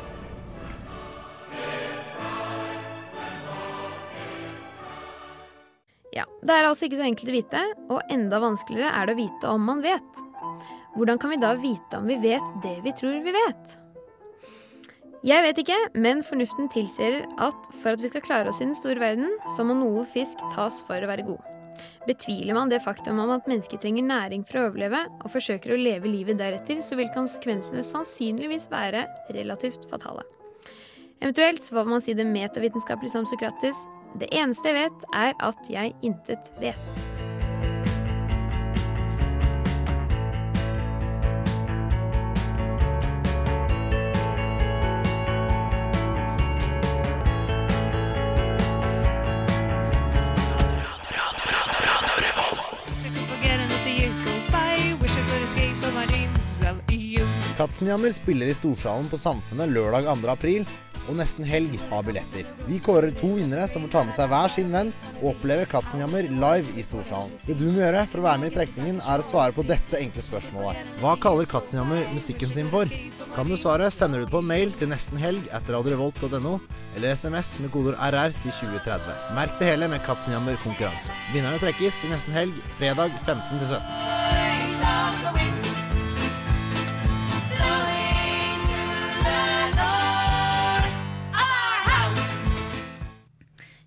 Ja, 6.21 6.27
Det 6.41 6.53
er 6.53 6.67
altså 6.67 6.85
ikke 6.85 6.99
så 6.99 7.07
enkelt 7.07 7.31
å 7.31 7.37
vite, 7.37 7.61
og 7.89 8.01
enda 8.13 8.41
vanskeligere 8.43 8.91
er 8.93 9.07
det 9.07 9.15
å 9.15 9.21
vite 9.21 9.49
om 9.49 9.63
man 9.65 9.81
vet. 9.81 10.25
Hvordan 10.93 11.21
kan 11.21 11.31
vi 11.31 11.39
da 11.41 11.53
vite 11.57 11.97
om 11.97 12.09
vi 12.09 12.17
vet 12.21 12.57
det 12.61 12.77
vi 12.85 12.93
tror 12.93 13.21
vi 13.25 13.33
vet? 13.33 13.77
Jeg 15.25 15.45
vet 15.45 15.61
ikke, 15.61 15.77
men 16.01 16.23
fornuften 16.25 16.69
tilsier 16.73 17.23
at 17.41 17.69
for 17.77 17.93
at 17.93 18.01
vi 18.01 18.09
skal 18.09 18.23
klare 18.25 18.49
oss 18.49 18.61
i 18.61 18.65
den 18.65 18.77
store 18.77 19.01
verden, 19.01 19.29
så 19.55 19.65
må 19.65 19.77
noe 19.77 20.03
fisk 20.09 20.41
tas 20.53 20.81
for 20.85 20.97
å 20.97 21.09
være 21.09 21.25
god. 21.27 21.41
Betviler 22.09 22.57
man 22.57 22.69
det 22.69 22.81
faktum 22.81 23.21
om 23.21 23.29
at 23.33 23.47
mennesker 23.49 23.79
trenger 23.81 24.05
næring 24.05 24.43
for 24.49 24.59
å 24.59 24.67
overleve, 24.71 25.03
og 25.21 25.31
forsøker 25.33 25.73
å 25.73 25.79
leve 25.79 26.09
livet 26.09 26.41
deretter, 26.41 26.81
så 26.85 26.97
vil 26.99 27.13
konsekvensene 27.13 27.85
sannsynligvis 27.85 28.67
være 28.73 29.05
relativt 29.37 29.85
fatale. 29.89 30.25
Eventuelt 31.21 31.61
så 31.61 31.77
får 31.77 31.89
man 31.89 32.01
si 32.01 32.17
det 32.17 32.25
metavitenskapelig 32.25 33.13
som 33.13 33.29
Sokrates. 33.29 33.77
Det 34.19 34.27
eneste 34.31 34.69
jeg 34.69 34.75
vet, 34.83 35.07
er 35.13 35.33
at 35.39 35.71
jeg 35.71 35.95
intet 36.03 36.51
vet. 36.59 37.01
Katzenjammer 57.61 58.09
spiller 58.09 58.49
i 58.49 58.53
Storsalen 58.57 59.05
på 59.05 59.19
Samfunnet 59.21 59.69
lørdag 59.69 60.07
2. 60.09 60.29
april, 60.33 60.63
og 61.07 61.17
Nesten 61.17 61.45
Helg 61.47 61.75
har 61.89 62.03
billetter. 62.05 62.47
Vi 62.67 62.79
kårer 62.83 63.13
to 63.17 63.33
vinnere 63.37 63.67
som 63.69 63.85
får 63.85 63.93
ta 63.93 64.03
med 64.07 64.17
seg 64.17 64.31
hver 64.31 64.53
sin 64.53 64.71
venn 64.73 64.91
og 65.21 65.31
oppleve 65.33 65.67
Katzenjammer 65.71 66.27
live 66.29 66.75
i 66.77 66.85
Storsalen. 66.85 67.33
Det 67.45 67.57
du 67.59 67.67
må 67.69 67.79
gjøre 67.79 68.05
for 68.11 68.21
å 68.21 68.27
være 68.27 68.43
med 68.43 68.51
i 68.51 68.55
trekningen, 68.59 69.01
er 69.01 69.21
å 69.21 69.25
svare 69.25 69.55
på 69.55 69.65
dette 69.67 69.99
enkle 69.99 70.23
spørsmålet. 70.25 70.93
Hva 71.01 71.15
kaller 71.21 71.49
Katzenjammer 71.49 72.05
musikken 72.15 72.53
sin 72.53 72.69
for? 72.71 72.91
Kan 73.35 73.47
du 73.47 73.55
svare, 73.59 73.87
sender 73.93 74.21
du 74.21 74.27
det 74.27 74.33
på 74.33 74.41
en 74.43 74.49
mail 74.51 74.73
til 74.75 74.91
nestenhelg 74.91 75.47
etter 75.55 75.77
radiorevolt.no, 75.77 76.57
eller 76.97 77.15
SMS 77.15 77.53
med 77.63 77.71
kodeord 77.73 77.99
RR 78.11 78.35
til 78.41 78.51
2030. 78.59 79.31
Merk 79.37 79.57
det 79.61 79.71
hele 79.71 79.89
med 79.91 80.03
Katzenjammer 80.07 80.59
konkurranse. 80.65 81.15
Vinnerne 81.31 81.61
trekkes 81.63 82.03
i 82.05 82.11
nesten 82.11 82.35
helg, 82.35 82.61
fredag 82.77 83.15
15 83.23 83.63
til 83.63 83.75
17. 83.77 85.60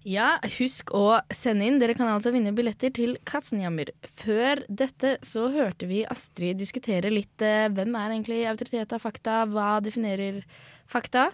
Ja, 0.05 0.35
husk 0.59 0.93
å 0.93 1.17
sende 1.33 1.65
inn. 1.65 1.81
Dere 1.81 1.97
kan 1.97 2.11
altså 2.13 2.33
vinne 2.35 2.53
billetter 2.57 2.93
til 2.93 3.17
Katzenjammer. 3.25 3.89
Før 4.05 4.61
dette 4.69 5.17
så 5.25 5.49
hørte 5.55 5.89
vi 5.89 6.03
Astrid 6.13 6.61
diskutere 6.61 7.13
litt 7.13 7.45
eh, 7.45 7.71
hvem 7.73 7.97
er 7.97 8.13
egentlig 8.13 8.43
autoritet 8.51 8.93
av 8.93 9.01
fakta, 9.01 9.43
hva 9.49 9.79
definerer 9.85 10.43
fakta? 10.93 11.31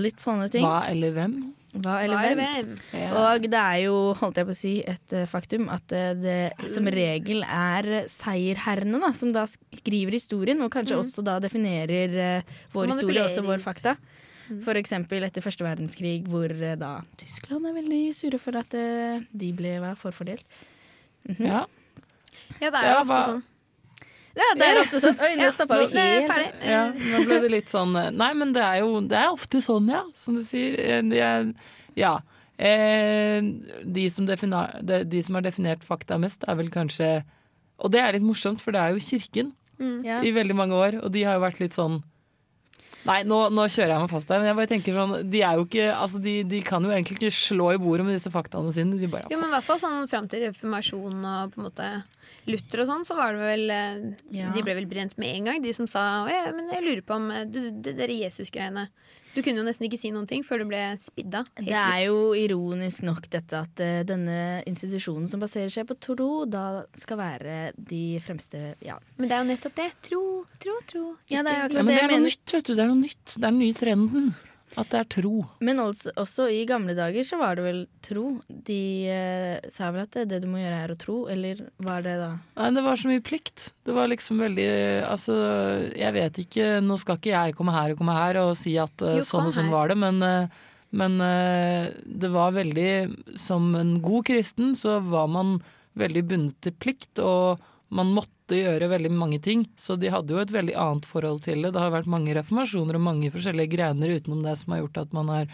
Litt 0.00 0.22
sånne 0.22 0.48
ting. 0.52 0.64
Hva 0.64 0.86
eller 0.88 1.12
hvem? 1.12 1.34
Hva 1.70 2.00
eller 2.02 2.16
Hva 2.16 2.30
er 2.30 2.38
hvem? 2.40 2.70
hvem? 2.90 3.12
Og 3.20 3.44
det 3.52 3.58
er 3.60 3.82
jo, 3.84 3.98
holdt 4.18 4.40
jeg 4.40 4.48
på 4.48 4.54
å 4.54 4.58
si, 4.58 4.72
et 4.90 5.14
eh, 5.14 5.28
faktum 5.30 5.68
at 5.70 5.92
eh, 5.94 6.14
det 6.18 6.70
som 6.72 6.88
regel 6.90 7.44
er 7.44 8.08
seierherrene 8.10 8.98
da, 9.04 9.12
som 9.14 9.30
da 9.36 9.44
skriver 9.46 10.16
historien, 10.16 10.64
og 10.64 10.72
kanskje 10.74 10.98
også 10.98 11.22
da 11.26 11.36
definerer 11.42 12.16
eh, 12.24 12.56
vår 12.74 12.94
historie, 12.94 13.22
også 13.28 13.44
vår 13.46 13.62
fakta. 13.62 13.94
For 14.64 14.78
eksempel 14.80 15.22
etter 15.26 15.44
første 15.44 15.64
verdenskrig, 15.66 16.24
hvor 16.30 16.50
eh, 16.50 16.76
da 16.80 16.96
Tyskland 17.20 17.68
er 17.70 17.76
veldig 17.76 18.00
sure 18.16 18.40
for 18.42 18.58
at 18.58 18.74
eh, 18.74 19.20
de 19.30 19.52
ble 19.56 19.76
forfordelt. 20.00 20.44
Ja. 21.38 21.66
Ja, 22.60 22.70
det 22.70 22.78
er 22.80 22.86
Ja, 22.86 22.94
jo 22.94 23.00
ofte 23.04 23.14
hva- 23.14 23.28
sånn. 23.28 23.42
Ja, 24.40 24.46
det 24.56 24.66
er 24.66 24.78
ofte 24.80 25.00
sånn. 25.02 25.16
Oi, 25.20 25.30
nå 25.36 25.42
Ja, 25.42 25.50
stoppa 25.54 25.78
vi 25.82 25.86
helt. 25.98 26.60
Ja, 26.64 26.82
nå 26.94 27.22
ble 27.26 27.40
det 27.42 27.50
litt 27.50 27.72
sånn 27.72 27.96
eh, 27.98 28.10
Nei, 28.14 28.30
men 28.38 28.52
det 28.54 28.62
er 28.62 28.78
jo 28.84 29.00
det 29.02 29.18
er 29.18 29.32
ofte 29.34 29.60
sånn, 29.64 29.88
ja, 29.90 30.04
som 30.14 30.36
du 30.38 30.42
sier. 30.46 31.02
Ja. 31.98 32.12
Eh, 32.60 33.40
de, 33.84 34.04
som 34.12 34.26
definer, 34.28 34.78
de, 34.84 35.02
de 35.08 35.22
som 35.24 35.34
har 35.38 35.42
definert 35.46 35.82
fakta 35.86 36.18
mest, 36.20 36.44
er 36.46 36.58
vel 36.58 36.68
kanskje 36.70 37.22
Og 37.80 37.90
det 37.94 38.02
er 38.02 38.12
litt 38.12 38.26
morsomt, 38.26 38.60
for 38.60 38.76
det 38.76 38.80
er 38.82 38.92
jo 38.92 39.00
Kirken 39.00 39.54
mm. 39.80 40.24
i 40.28 40.32
veldig 40.36 40.56
mange 40.58 40.76
år, 40.76 40.98
og 41.00 41.12
de 41.14 41.22
har 41.24 41.38
jo 41.38 41.44
vært 41.46 41.60
litt 41.62 41.78
sånn 41.78 42.02
Nei, 43.08 43.22
nå, 43.24 43.36
nå 43.54 43.64
kjører 43.72 43.94
jeg 43.94 44.02
meg 44.02 44.10
fast 44.12 44.28
der, 44.28 44.42
men 44.42 44.50
jeg 44.50 44.56
bare 44.58 44.68
tenker 44.68 44.96
sånn 44.98 45.14
De 45.32 45.40
er 45.40 45.56
jo 45.56 45.62
ikke 45.64 45.86
Altså, 45.94 46.18
de, 46.20 46.34
de 46.44 46.58
kan 46.66 46.84
jo 46.84 46.90
egentlig 46.92 47.16
ikke 47.16 47.30
slå 47.32 47.70
i 47.72 47.78
bordet 47.80 48.04
med 48.04 48.18
disse 48.18 48.32
faktaene 48.32 48.74
sine. 48.76 48.98
De 49.00 49.08
bare 49.08 49.30
Jo, 49.32 49.38
men 49.40 49.48
i 49.48 49.54
hvert 49.54 49.66
fall 49.66 49.80
sånn 49.80 50.08
fram 50.10 50.28
til 50.28 50.44
reformasjonen 50.48 51.24
og 51.30 51.54
på 51.54 51.62
en 51.62 51.68
måte 51.70 51.90
Luther 52.50 52.82
og 52.84 52.90
sånn, 52.90 53.06
så 53.08 53.16
var 53.18 53.36
det 53.36 53.46
vel 53.46 53.72
eh, 53.74 54.02
Ja. 54.36 54.50
De 54.52 54.64
ble 54.66 54.76
vel 54.76 54.88
brent 54.90 55.16
med 55.20 55.32
en 55.32 55.48
gang, 55.50 55.62
de 55.64 55.72
som 55.76 55.88
sa 55.90 56.04
Å 56.26 56.28
ja, 56.32 56.44
men 56.56 56.68
jeg 56.72 56.84
lurer 56.84 57.04
på 57.06 57.16
om 57.16 57.30
eh, 57.34 57.46
du, 57.48 57.62
det 57.80 57.96
der 58.00 58.12
Jesus-greiene 58.12 58.88
Du 59.34 59.40
kunne 59.46 59.60
jo 59.62 59.66
nesten 59.66 59.86
ikke 59.86 59.98
si 60.00 60.10
noen 60.10 60.26
ting 60.26 60.42
før 60.46 60.64
du 60.64 60.66
ble 60.72 60.80
spidda. 60.98 61.44
Det 61.60 61.70
er 61.70 62.00
slutt. 62.00 62.06
jo 62.08 62.16
ironisk 62.34 63.04
nok 63.06 63.28
dette 63.30 63.60
at 63.62 63.82
uh, 63.84 64.00
denne 64.08 64.38
institusjonen 64.66 65.28
som 65.30 65.42
baserer 65.42 65.70
seg 65.70 65.86
på 65.86 65.94
tro, 66.02 66.30
da 66.50 66.82
skal 66.98 67.20
være 67.20 67.58
de 67.78 68.18
fremste 68.24 68.74
ja. 68.82 68.98
Men 69.20 69.30
det 69.30 69.36
er 69.36 69.44
jo 69.44 69.50
nettopp 69.52 69.78
det. 69.78 69.88
Tro, 70.10 70.22
tro, 70.58 70.76
tro. 70.90 71.04
Ja, 71.30 71.44
det 71.46 71.54
er 71.54 71.60
jo 71.60 71.68
akkurat 71.70 71.78
Ja, 71.78 71.86
men 71.86 71.92
det 71.94 71.98
jeg 71.98 72.04
er 72.04 72.10
noe 72.10 72.18
mener. 72.18 72.34
nytt, 72.34 72.54
vet 72.56 72.66
du. 72.70 72.74
Det 72.74 72.84
er 72.84 72.90
noe 72.90 73.02
nytt. 73.04 73.26
Det 73.36 73.38
er 73.44 73.48
den 73.50 73.60
nye 73.62 73.76
trenden. 73.84 74.30
At 74.78 74.90
det 74.92 74.98
er 75.00 75.06
tro. 75.10 75.32
Men 75.66 75.80
også, 75.82 76.12
også 76.20 76.46
i 76.54 76.60
gamle 76.68 76.94
dager 76.94 77.24
så 77.26 77.40
var 77.40 77.58
det 77.58 77.64
vel 77.64 77.80
tro. 78.06 78.24
De 78.46 78.82
eh, 79.10 79.70
sa 79.72 79.88
vel 79.90 80.04
at 80.04 80.14
det, 80.14 80.28
det 80.30 80.38
du 80.44 80.48
må 80.50 80.60
gjøre 80.60 80.78
er 80.84 80.92
å 80.94 80.98
tro, 81.00 81.16
eller 81.32 81.64
var 81.82 82.04
det 82.06 82.14
da 82.20 82.28
Nei, 82.60 82.68
det 82.76 82.84
var 82.86 83.00
så 83.00 83.10
mye 83.10 83.24
plikt. 83.24 83.70
Det 83.86 83.96
var 83.96 84.10
liksom 84.12 84.42
veldig 84.44 84.68
Altså, 85.08 85.34
jeg 85.98 86.14
vet 86.14 86.38
ikke 86.44 86.66
Nå 86.84 86.98
skal 87.00 87.18
ikke 87.18 87.32
jeg 87.32 87.56
komme 87.58 87.74
her 87.74 87.94
og 87.94 87.98
komme 88.00 88.14
her 88.14 88.38
og 88.44 88.52
si 88.58 88.76
at 88.80 89.02
eh, 89.06 89.18
Jo, 89.18 89.26
sånn 89.26 89.48
og 89.48 89.56
sånn 89.56 89.72
var 89.72 89.90
det, 89.90 89.96
men, 89.98 90.22
eh, 90.22 90.62
men 91.00 91.18
eh, 91.24 91.90
det 92.06 92.30
var 92.30 92.54
veldig 92.54 92.92
Som 93.40 93.72
en 93.78 93.96
god 94.04 94.28
kristen 94.30 94.76
så 94.78 95.00
var 95.02 95.30
man 95.32 95.58
veldig 95.98 96.22
bundet 96.30 96.60
til 96.62 96.76
plikt, 96.78 97.18
og 97.18 97.58
man 97.90 98.12
måtte 98.14 98.58
gjøre 98.58 98.90
veldig 98.92 99.10
mange 99.14 99.40
ting. 99.42 99.64
Så 99.78 99.96
de 99.98 100.12
hadde 100.14 100.34
jo 100.34 100.40
et 100.42 100.54
veldig 100.54 100.76
annet 100.78 101.08
forhold 101.08 101.42
til 101.46 101.64
det. 101.64 101.74
Det 101.74 101.82
har 101.82 101.92
vært 101.94 102.10
mange 102.10 102.34
reformasjoner 102.38 102.98
og 102.98 103.04
mange 103.06 103.32
forskjellige 103.34 103.74
grener 103.74 104.14
utenom 104.18 104.44
det 104.46 104.56
som 104.60 104.74
har 104.74 104.84
gjort 104.84 105.02
at 105.04 105.16
man 105.16 105.32
har 105.32 105.52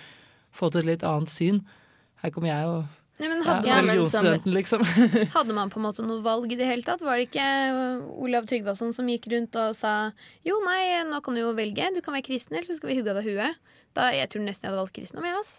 fått 0.57 0.79
et 0.81 0.89
litt 0.89 1.05
annet 1.07 1.33
syn. 1.33 1.63
Her 2.23 2.33
kommer 2.35 2.53
jeg 2.53 2.71
og 2.71 2.87
Nei, 3.17 3.31
men 3.33 3.39
hadde, 3.47 3.65
Ja, 3.65 3.79
men 3.81 3.95
religionsstudenten, 3.95 4.53
liksom. 4.53 4.83
hadde 5.37 5.55
man 5.57 5.71
på 5.73 5.79
en 5.81 5.87
måte 5.87 6.05
noe 6.05 6.21
valg 6.21 6.51
i 6.53 6.59
det 6.59 6.67
hele 6.69 6.85
tatt? 6.85 7.01
Var 7.01 7.17
det 7.17 7.31
ikke 7.31 7.47
eh, 7.47 8.03
Olav 8.21 8.45
Tryggvason 8.51 8.93
som 8.93 9.09
gikk 9.09 9.31
rundt 9.33 9.57
og 9.57 9.73
sa 9.79 9.93
jo, 10.45 10.59
nei, 10.67 10.83
nå 11.09 11.23
kan 11.25 11.33
du 11.33 11.41
jo 11.41 11.55
velge. 11.57 11.89
Du 11.97 12.03
kan 12.05 12.13
være 12.13 12.27
kristen, 12.27 12.59
eller 12.59 12.69
så 12.69 12.77
skal 12.77 12.93
vi 12.93 12.99
hugge 12.99 13.15
av 13.15 13.23
deg 13.23 13.31
huet. 13.31 13.73
Da, 13.97 14.11
jeg 14.13 14.29
tror 14.35 14.45
nesten 14.45 14.69
jeg 14.69 14.75
hadde 14.75 14.83
valgt 14.83 14.97
kristendom, 14.99 15.31
jeg, 15.31 15.41
ass. 15.41 15.55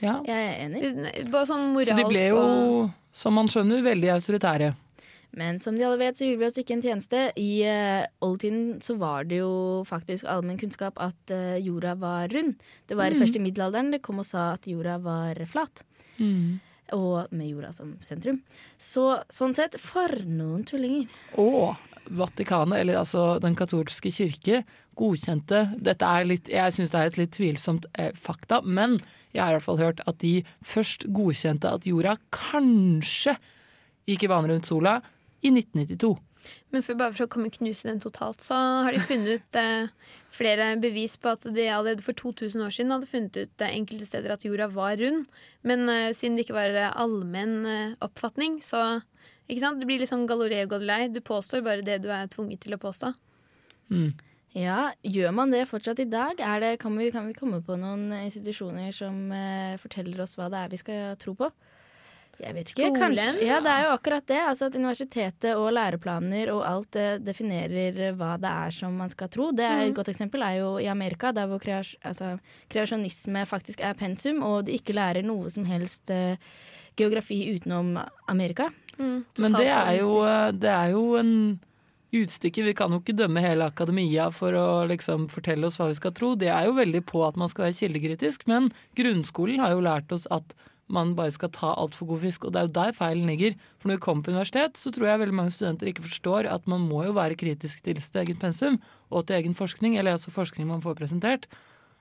Ja. 0.00 0.16
Jeg 0.24 0.46
er 0.46 0.56
enig. 0.64 1.28
Bare 1.28 1.50
sånn 1.50 1.68
moralsk 1.74 1.92
Så 1.92 1.98
de 2.00 2.08
ble 2.08 2.24
jo, 2.30 2.40
og 2.40 2.96
som 3.12 3.36
man 3.36 3.52
skjønner, 3.52 3.84
veldig 3.84 4.14
autoritære. 4.16 4.72
Men 5.36 5.60
som 5.62 5.76
de 5.78 5.84
alle 5.86 6.00
vet, 6.00 6.18
så 6.18 6.26
gjorde 6.26 6.42
vi 6.42 6.48
oss 6.48 6.58
ikke 6.62 6.76
en 6.78 6.84
tjeneste. 6.84 7.20
I 7.38 7.50
uh, 7.66 8.08
oldtiden 8.26 8.80
så 8.84 8.96
var 9.00 9.28
det 9.30 9.42
jo 9.42 9.52
faktisk 9.88 10.26
allmenn 10.30 10.58
kunnskap 10.60 10.98
at 11.02 11.34
uh, 11.34 11.58
jorda 11.60 11.94
var 12.00 12.32
rund. 12.34 12.58
Det 12.90 12.98
var 12.98 13.14
først 13.18 13.38
i 13.38 13.44
middelalderen 13.44 13.92
det 13.94 14.02
kom 14.06 14.22
og 14.22 14.28
sa 14.28 14.52
at 14.56 14.66
jorda 14.70 14.98
var 15.04 15.38
flat. 15.50 15.84
Og 16.90 17.30
med 17.30 17.46
jorda 17.46 17.70
som 17.72 17.94
sentrum. 18.02 18.40
Så 18.76 19.20
sånn 19.30 19.54
sett, 19.54 19.78
for 19.78 20.10
noen 20.26 20.66
tullinger. 20.66 21.06
Og 21.38 21.78
Vatikanet, 22.10 22.80
eller 22.80 23.00
altså 23.00 23.38
Den 23.42 23.54
katolske 23.58 24.10
kirke, 24.14 24.64
godkjente 24.98 25.62
Dette 25.78 26.06
er 26.06 26.26
litt 26.28 26.50
Jeg 26.50 26.74
syns 26.74 26.92
det 26.92 27.00
er 27.00 27.10
et 27.10 27.18
litt 27.20 27.34
tvilsomt 27.36 27.86
eh, 27.94 28.10
fakta, 28.16 28.60
men 28.64 28.98
jeg 29.30 29.44
har 29.44 29.52
i 29.52 29.58
hvert 29.58 29.66
fall 29.68 29.78
hørt 29.78 30.00
at 30.10 30.18
de 30.24 30.40
først 30.66 31.06
godkjente 31.14 31.70
at 31.70 31.84
jorda 31.86 32.16
kanskje 32.34 33.36
gikk 34.10 34.24
i 34.26 34.30
bane 34.32 34.50
rundt 34.50 34.66
sola 34.66 34.96
i 35.40 35.52
1992. 35.52 36.16
Men 36.72 36.84
for, 36.84 36.96
bare 36.96 37.12
for 37.12 37.26
å 37.26 37.30
komme 37.30 37.50
knuse 37.52 37.88
den 37.88 38.00
totalt, 38.00 38.40
så 38.44 38.56
har 38.86 38.94
de 38.94 39.02
funnet 39.04 39.40
ut 39.40 39.58
eh, 39.60 39.90
flere 40.32 40.70
bevis 40.80 41.18
på 41.20 41.34
at 41.34 41.44
de 41.44 41.66
allerede 41.68 42.04
for 42.04 42.16
2000 42.16 42.64
år 42.64 42.72
siden 42.74 42.94
hadde 42.94 43.10
funnet 43.10 43.36
ut 43.36 43.64
eh, 43.64 43.74
enkelte 43.76 44.08
steder 44.08 44.34
at 44.34 44.46
jorda 44.46 44.70
var 44.72 44.96
rund. 45.00 45.26
Men 45.66 45.84
eh, 45.92 46.10
siden 46.16 46.38
det 46.38 46.46
ikke 46.46 46.56
var 46.56 46.76
eh, 46.78 46.94
allmenn 47.02 47.58
eh, 47.68 47.98
oppfatning, 48.06 48.60
så 48.64 49.02
ikke 49.50 49.64
sant? 49.64 49.82
Det 49.82 49.88
blir 49.90 50.00
litt 50.00 50.12
sånn 50.12 50.28
Galileo 50.30 50.68
Galilei. 50.70 51.10
Du 51.12 51.20
påstår 51.26 51.64
bare 51.66 51.84
det 51.86 52.00
du 52.04 52.10
er 52.14 52.30
tvunget 52.30 52.62
til 52.64 52.76
å 52.76 52.80
påstå. 52.80 53.12
Ja, 54.54 54.90
gjør 55.06 55.34
man 55.34 55.52
det 55.54 55.68
fortsatt 55.70 56.00
i 56.02 56.08
dag? 56.10 56.40
Er 56.42 56.62
det, 56.62 56.70
kan, 56.82 56.96
vi, 56.98 57.10
kan 57.14 57.28
vi 57.28 57.36
komme 57.36 57.60
på 57.62 57.76
noen 57.78 58.08
institusjoner 58.22 58.94
som 58.94 59.28
eh, 59.34 59.76
forteller 59.82 60.22
oss 60.24 60.36
hva 60.38 60.48
det 60.50 60.62
er 60.62 60.72
vi 60.72 60.80
skal 60.80 61.18
tro 61.22 61.36
på? 61.38 61.50
Jeg 62.40 62.56
vet 62.56 62.70
ikke, 62.70 62.86
Skolen, 62.88 63.00
kanskje. 63.02 63.44
Ja, 63.44 63.58
det 63.60 63.72
er 63.72 63.84
jo 63.84 63.92
akkurat 63.92 64.26
det. 64.30 64.40
Altså 64.40 64.70
at 64.70 64.76
Universitetet 64.78 65.50
og 65.52 65.68
læreplaner 65.76 66.52
og 66.54 66.62
alt 66.64 66.90
det 66.96 67.08
definerer 67.26 68.14
hva 68.16 68.34
det 68.40 68.52
er 68.64 68.74
som 68.74 68.96
man 68.96 69.12
skal 69.12 69.28
tro. 69.32 69.50
Det 69.52 69.66
er 69.66 69.84
Et 69.88 69.96
godt 69.96 70.12
eksempel 70.12 70.44
er 70.46 70.60
jo 70.62 70.74
i 70.80 70.88
Amerika, 70.88 71.34
der 71.36 71.50
hvor 71.50 71.60
kreas 71.60 71.92
altså, 72.00 72.38
kreasjonisme 72.72 73.44
faktisk 73.46 73.80
er 73.84 73.98
pensum, 73.98 74.42
og 74.46 74.64
de 74.66 74.78
ikke 74.78 74.96
lærer 74.96 75.26
noe 75.26 75.50
som 75.52 75.66
helst 75.68 76.10
eh, 76.10 76.40
geografi 76.96 77.42
utenom 77.54 77.98
Amerika. 78.28 78.70
Mm, 78.96 79.24
Men 79.38 79.52
det 79.56 79.68
er, 79.68 79.92
jo, 80.00 80.16
det 80.52 80.70
er 80.70 80.94
jo 80.94 81.04
en 81.20 81.34
utstikker. 82.10 82.66
Vi 82.66 82.74
kan 82.74 82.92
jo 82.92 83.00
ikke 83.00 83.16
dømme 83.16 83.42
hele 83.44 83.68
akademia 83.68 84.30
for 84.34 84.56
å 84.56 84.66
liksom 84.90 85.28
fortelle 85.30 85.68
oss 85.68 85.78
hva 85.80 85.90
vi 85.90 85.98
skal 86.00 86.14
tro. 86.16 86.34
Det 86.38 86.50
er 86.50 86.66
jo 86.68 86.76
veldig 86.78 87.04
på 87.08 87.22
at 87.26 87.38
man 87.40 87.50
skal 87.52 87.68
være 87.68 87.78
kildekritisk, 87.84 88.48
men 88.50 88.72
grunnskolen 88.98 89.62
har 89.62 89.76
jo 89.76 89.84
lært 89.84 90.12
oss 90.16 90.26
at 90.34 90.56
man 90.90 91.14
bare 91.18 91.30
skal 91.34 91.52
ta 91.54 91.70
altfor 91.78 92.10
god 92.10 92.20
fisk, 92.26 92.44
og 92.48 92.52
det 92.54 92.60
er 92.62 92.68
jo 92.68 92.74
der 92.80 92.92
feilen 92.98 93.30
ligger. 93.30 93.54
For 93.80 93.88
når 93.90 93.98
vi 94.00 94.04
kommer 94.04 94.26
på 94.26 94.34
universitet, 94.34 94.76
så 94.80 94.90
tror 94.94 95.06
jeg 95.12 95.22
veldig 95.24 95.38
mange 95.40 95.54
studenter 95.54 95.90
ikke 95.92 96.04
forstår 96.08 96.50
at 96.50 96.66
man 96.70 96.82
må 96.90 97.04
jo 97.06 97.16
være 97.16 97.38
kritisk 97.40 97.82
til 97.86 98.02
sitt 98.02 98.16
eget 98.20 98.40
pensum 98.42 98.80
og 99.10 99.26
til 99.30 99.38
egen 99.40 99.54
forskning, 99.58 99.96
eller 99.98 100.18
altså 100.18 100.34
forskning 100.34 100.66
man 100.68 100.82
får 100.84 100.98
presentert. 100.98 101.46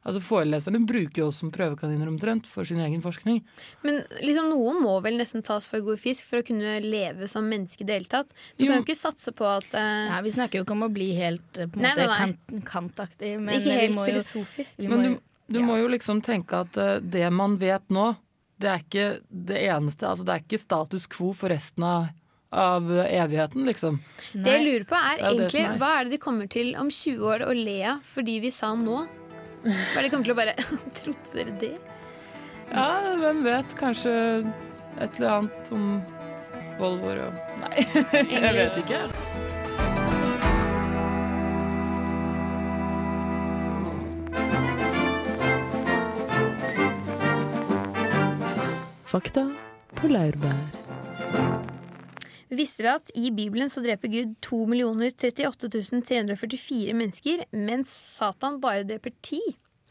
Altså 0.07 0.21
Foreleserne 0.23 0.79
bruker 0.87 1.19
jo 1.19 1.25
oss 1.27 1.41
som 1.41 1.49
prøvekaniner 1.51 2.07
omtrent 2.07 2.45
for 2.47 2.63
sin 2.63 2.79
egen 2.79 3.01
forskning. 3.03 3.41
Men 3.83 3.97
liksom, 4.23 4.47
noe 4.47 4.71
må 4.79 4.93
vel 5.03 5.17
nesten 5.19 5.43
tas 5.43 5.67
for 5.67 5.83
god 5.83 5.99
fisk 5.99 6.23
for 6.29 6.39
å 6.39 6.45
kunne 6.47 6.77
leve 6.85 7.27
som 7.27 7.43
menneske 7.51 7.83
i 7.83 7.87
det 7.89 7.97
hele 7.97 8.07
tatt. 8.13 8.31
Du 8.55 8.63
Jo. 8.63 8.69
kan 8.71 8.79
jo 8.79 8.85
ikke 8.87 8.95
satse 8.95 9.33
på 9.35 9.43
at 9.49 9.67
uh... 9.75 10.07
Nei, 10.13 10.21
vi 10.23 10.31
snakker 10.37 10.61
jo 10.61 10.63
ikke 10.63 10.77
om 10.77 10.85
å 10.87 10.89
bli 10.95 11.09
helt 11.19 11.59
eh, 11.59 11.67
på 11.67 11.81
en 11.81 11.83
Nei, 11.83 11.91
måte 11.91 12.07
nei, 12.07 12.15
nei. 12.15 12.21
Kant, 12.23 12.63
kantaktig, 12.71 13.33
men 13.43 13.57
Ikke 13.59 13.67
vi 13.73 13.75
helt 13.81 13.99
filosofisk. 14.07 14.79
jo- 14.79 14.87
Men 14.93 15.03
må 15.03 15.11
du, 15.19 15.19
du 15.51 15.59
ja. 15.59 15.65
må 15.67 15.77
jo 15.83 15.91
liksom 15.91 16.23
tenke 16.23 16.63
at 16.63 16.79
uh, 16.79 16.95
det 17.03 17.27
man 17.35 17.59
vet 17.59 17.83
nå, 17.91 18.07
det 18.59 18.69
er 18.69 18.81
ikke 18.83 19.07
det 19.29 19.59
eneste. 19.69 20.07
Altså 20.09 20.25
det 20.27 20.35
er 20.35 20.43
ikke 20.43 20.61
status 20.61 21.07
quo 21.11 21.31
for 21.37 21.51
resten 21.53 21.85
av, 21.87 22.09
av 22.51 22.89
evigheten, 23.05 23.63
liksom. 23.69 24.01
Det 24.33 24.57
jeg 24.57 24.65
lurer 24.67 24.87
på 24.89 24.99
er 24.99 25.23
er 25.23 25.29
egentlig 25.31 25.63
er. 25.63 25.77
hva 25.79 25.93
er 25.99 26.07
det 26.07 26.17
de 26.17 26.21
kommer 26.25 26.51
til 26.51 26.73
om 26.79 26.91
20 26.91 27.23
år 27.33 27.45
å 27.47 27.55
le 27.55 27.79
av 27.95 28.03
fordi 28.07 28.39
vi 28.43 28.51
sa 28.55 28.73
nå? 28.75 29.03
Hva 29.63 29.71
er 29.71 30.01
det 30.01 30.07
de 30.07 30.13
kommer 30.13 30.27
til 30.29 30.35
å 30.35 30.39
bare 30.39 30.55
Trodde 30.99 31.33
dere 31.35 31.55
det? 31.61 31.73
Ja, 32.69 33.15
hvem 33.19 33.43
vet. 33.47 33.75
Kanskje 33.79 34.13
et 34.99 35.17
eller 35.17 35.29
annet 35.39 35.71
om 35.75 35.87
Volvoer 36.79 37.25
og 37.25 37.59
Nei, 37.63 37.83
jeg 38.35 38.53
vet 38.55 38.77
ikke. 38.83 39.01
Fakta 49.09 49.43
på 49.97 50.09
laurbær. 50.11 50.57
Visste 52.49 52.81
dere 52.83 52.95
at 52.97 53.11
i 53.17 53.29
Bibelen 53.33 53.69
så 53.69 53.81
dreper 53.85 54.09
Gud 54.11 54.31
2 54.45 54.59
038 54.73 55.69
344 55.69 56.95
mennesker, 56.97 57.43
mens 57.53 57.91
Satan 58.17 58.57
bare 58.63 58.85
dreper 58.89 59.13
10? 59.25 59.39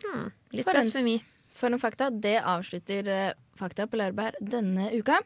Hmm, 0.05 0.31
litt 0.55 0.65
For 0.67 0.75
en- 0.75 0.81
blasfemi. 0.83 1.17
For 1.59 1.75
en 1.75 1.79
fakta, 1.83 2.09
det 2.15 2.37
avslutter 2.47 3.09
eh, 3.11 3.33
Fakta 3.59 3.89
på 3.91 3.99
Laurbær 3.99 4.37
denne 4.41 4.93
uka. 4.95 5.17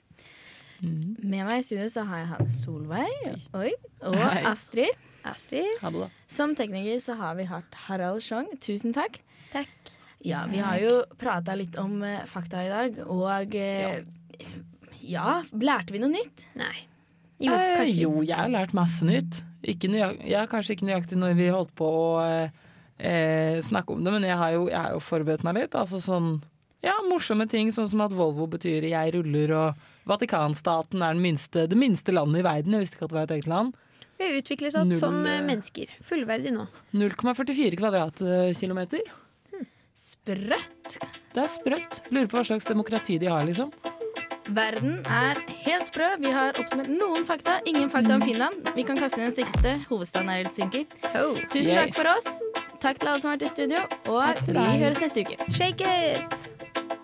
Med 0.81 1.45
meg 1.45 1.59
i 1.59 1.63
studio 1.63 1.85
så 1.93 2.03
har 2.09 2.23
jeg 2.23 2.29
hatt 2.31 2.49
Solveig 2.51 3.35
oi, 3.55 3.73
og 4.09 4.17
Hei. 4.17 4.41
Astrid. 4.49 4.89
Astrid. 5.29 5.77
Som 6.33 6.57
tekniker 6.59 6.97
så 7.05 7.15
har 7.21 7.37
vi 7.39 7.45
hatt 7.47 7.77
Harald 7.85 8.25
Schjong. 8.25 8.49
Tusen 8.65 8.95
takk. 8.97 9.21
Takk. 9.53 9.69
Ja, 10.25 10.45
vi 10.51 10.61
har 10.63 10.79
jo 10.79 10.93
prata 11.19 11.55
litt 11.59 11.77
om 11.81 12.03
eh, 12.07 12.23
fakta 12.31 12.63
i 12.63 12.71
dag, 12.71 12.99
og 13.11 13.55
eh, 13.59 14.05
ja, 15.03 15.41
lærte 15.51 15.95
vi 15.95 16.03
noe 16.03 16.13
nytt? 16.13 16.47
Nei. 16.59 16.75
Jo, 17.43 17.57
Eh, 17.59 17.89
jo, 17.99 18.11
jeg 18.23 18.39
har 18.39 18.51
lært 18.53 18.75
masse 18.77 19.07
nytt. 19.07 19.43
Ikke 19.67 19.91
jeg 19.91 20.19
ja, 20.31 20.45
kanskje 20.51 20.77
ikke 20.77 20.87
nøyaktig 20.87 21.19
når 21.19 21.35
vi 21.39 21.49
holdt 21.55 21.73
på 21.79 21.87
å 21.87 22.07
eh, 22.23 22.55
eh, 22.99 23.59
snakke 23.63 23.95
om 23.95 24.03
det, 24.05 24.13
men 24.15 24.27
jeg 24.27 24.39
har 24.39 24.55
jo, 24.55 24.69
jeg 24.71 24.79
har 24.79 24.95
jo 24.95 25.03
forberedt 25.03 25.43
meg 25.47 25.59
litt. 25.59 25.75
Altså 25.79 25.99
sånn 26.03 26.37
ja, 26.83 26.95
morsomme 27.07 27.47
ting, 27.51 27.71
sånn 27.75 27.89
som 27.91 28.03
at 28.03 28.15
Volvo 28.15 28.49
betyr 28.51 28.83
'jeg 28.83 29.15
ruller', 29.15 29.55
og 29.55 29.75
Vatikanstaten 30.07 31.03
er 31.03 31.15
den 31.15 31.23
minste, 31.23 31.69
det 31.71 31.79
minste 31.79 32.11
landet 32.11 32.43
i 32.43 32.47
verden. 32.47 32.75
Jeg 32.75 32.81
visste 32.83 32.97
ikke 32.99 33.07
at 33.07 33.11
det 33.11 33.19
var 33.19 33.27
et 33.29 33.37
eget 33.39 33.47
land. 33.47 33.75
Vi 34.19 34.25
har 34.27 34.39
utviklet 34.39 34.75
oss 34.75 34.99
som 34.99 35.15
mennesker. 35.23 35.87
Fullverdig 36.03 36.53
nå. 36.55 36.67
0,44 36.95 37.79
kvadratkilometer. 37.79 39.03
Sprøtt! 40.13 40.99
Det 41.33 41.41
er 41.41 41.51
sprøtt. 41.51 42.03
Lurer 42.13 42.29
på 42.29 42.39
hva 42.39 42.45
slags 42.47 42.69
demokrati 42.69 43.19
de 43.23 43.31
har, 43.33 43.47
liksom. 43.49 43.73
Verden 44.53 44.99
er 45.07 45.39
helt 45.65 45.89
sprø. 45.89 46.09
Vi 46.21 46.33
har 46.35 46.59
oppsummert 46.61 46.91
noen 46.93 47.25
fakta. 47.25 47.61
Ingen 47.71 47.89
fakta 47.93 48.19
om 48.19 48.25
Finland. 48.27 48.69
Vi 48.77 48.85
kan 48.85 48.99
kaste 49.01 49.23
inn 49.23 49.31
den 49.31 49.37
siste. 49.37 49.79
Hovedstaden 49.89 50.29
er 50.29 50.43
Helsinki. 50.43 50.85
Tusen 51.49 51.73
Yay. 51.73 51.79
takk 51.79 51.97
for 51.97 52.11
oss. 52.13 52.43
Takk 52.83 52.99
til 52.99 53.13
alle 53.13 53.23
som 53.23 53.31
har 53.31 53.39
vært 53.39 53.47
i 53.47 53.53
studio, 53.53 53.85
og 54.11 54.43
vi 54.51 54.83
høres 54.83 55.01
neste 55.01 55.25
uke. 55.25 55.39
Shake 55.55 55.87
it! 55.87 57.02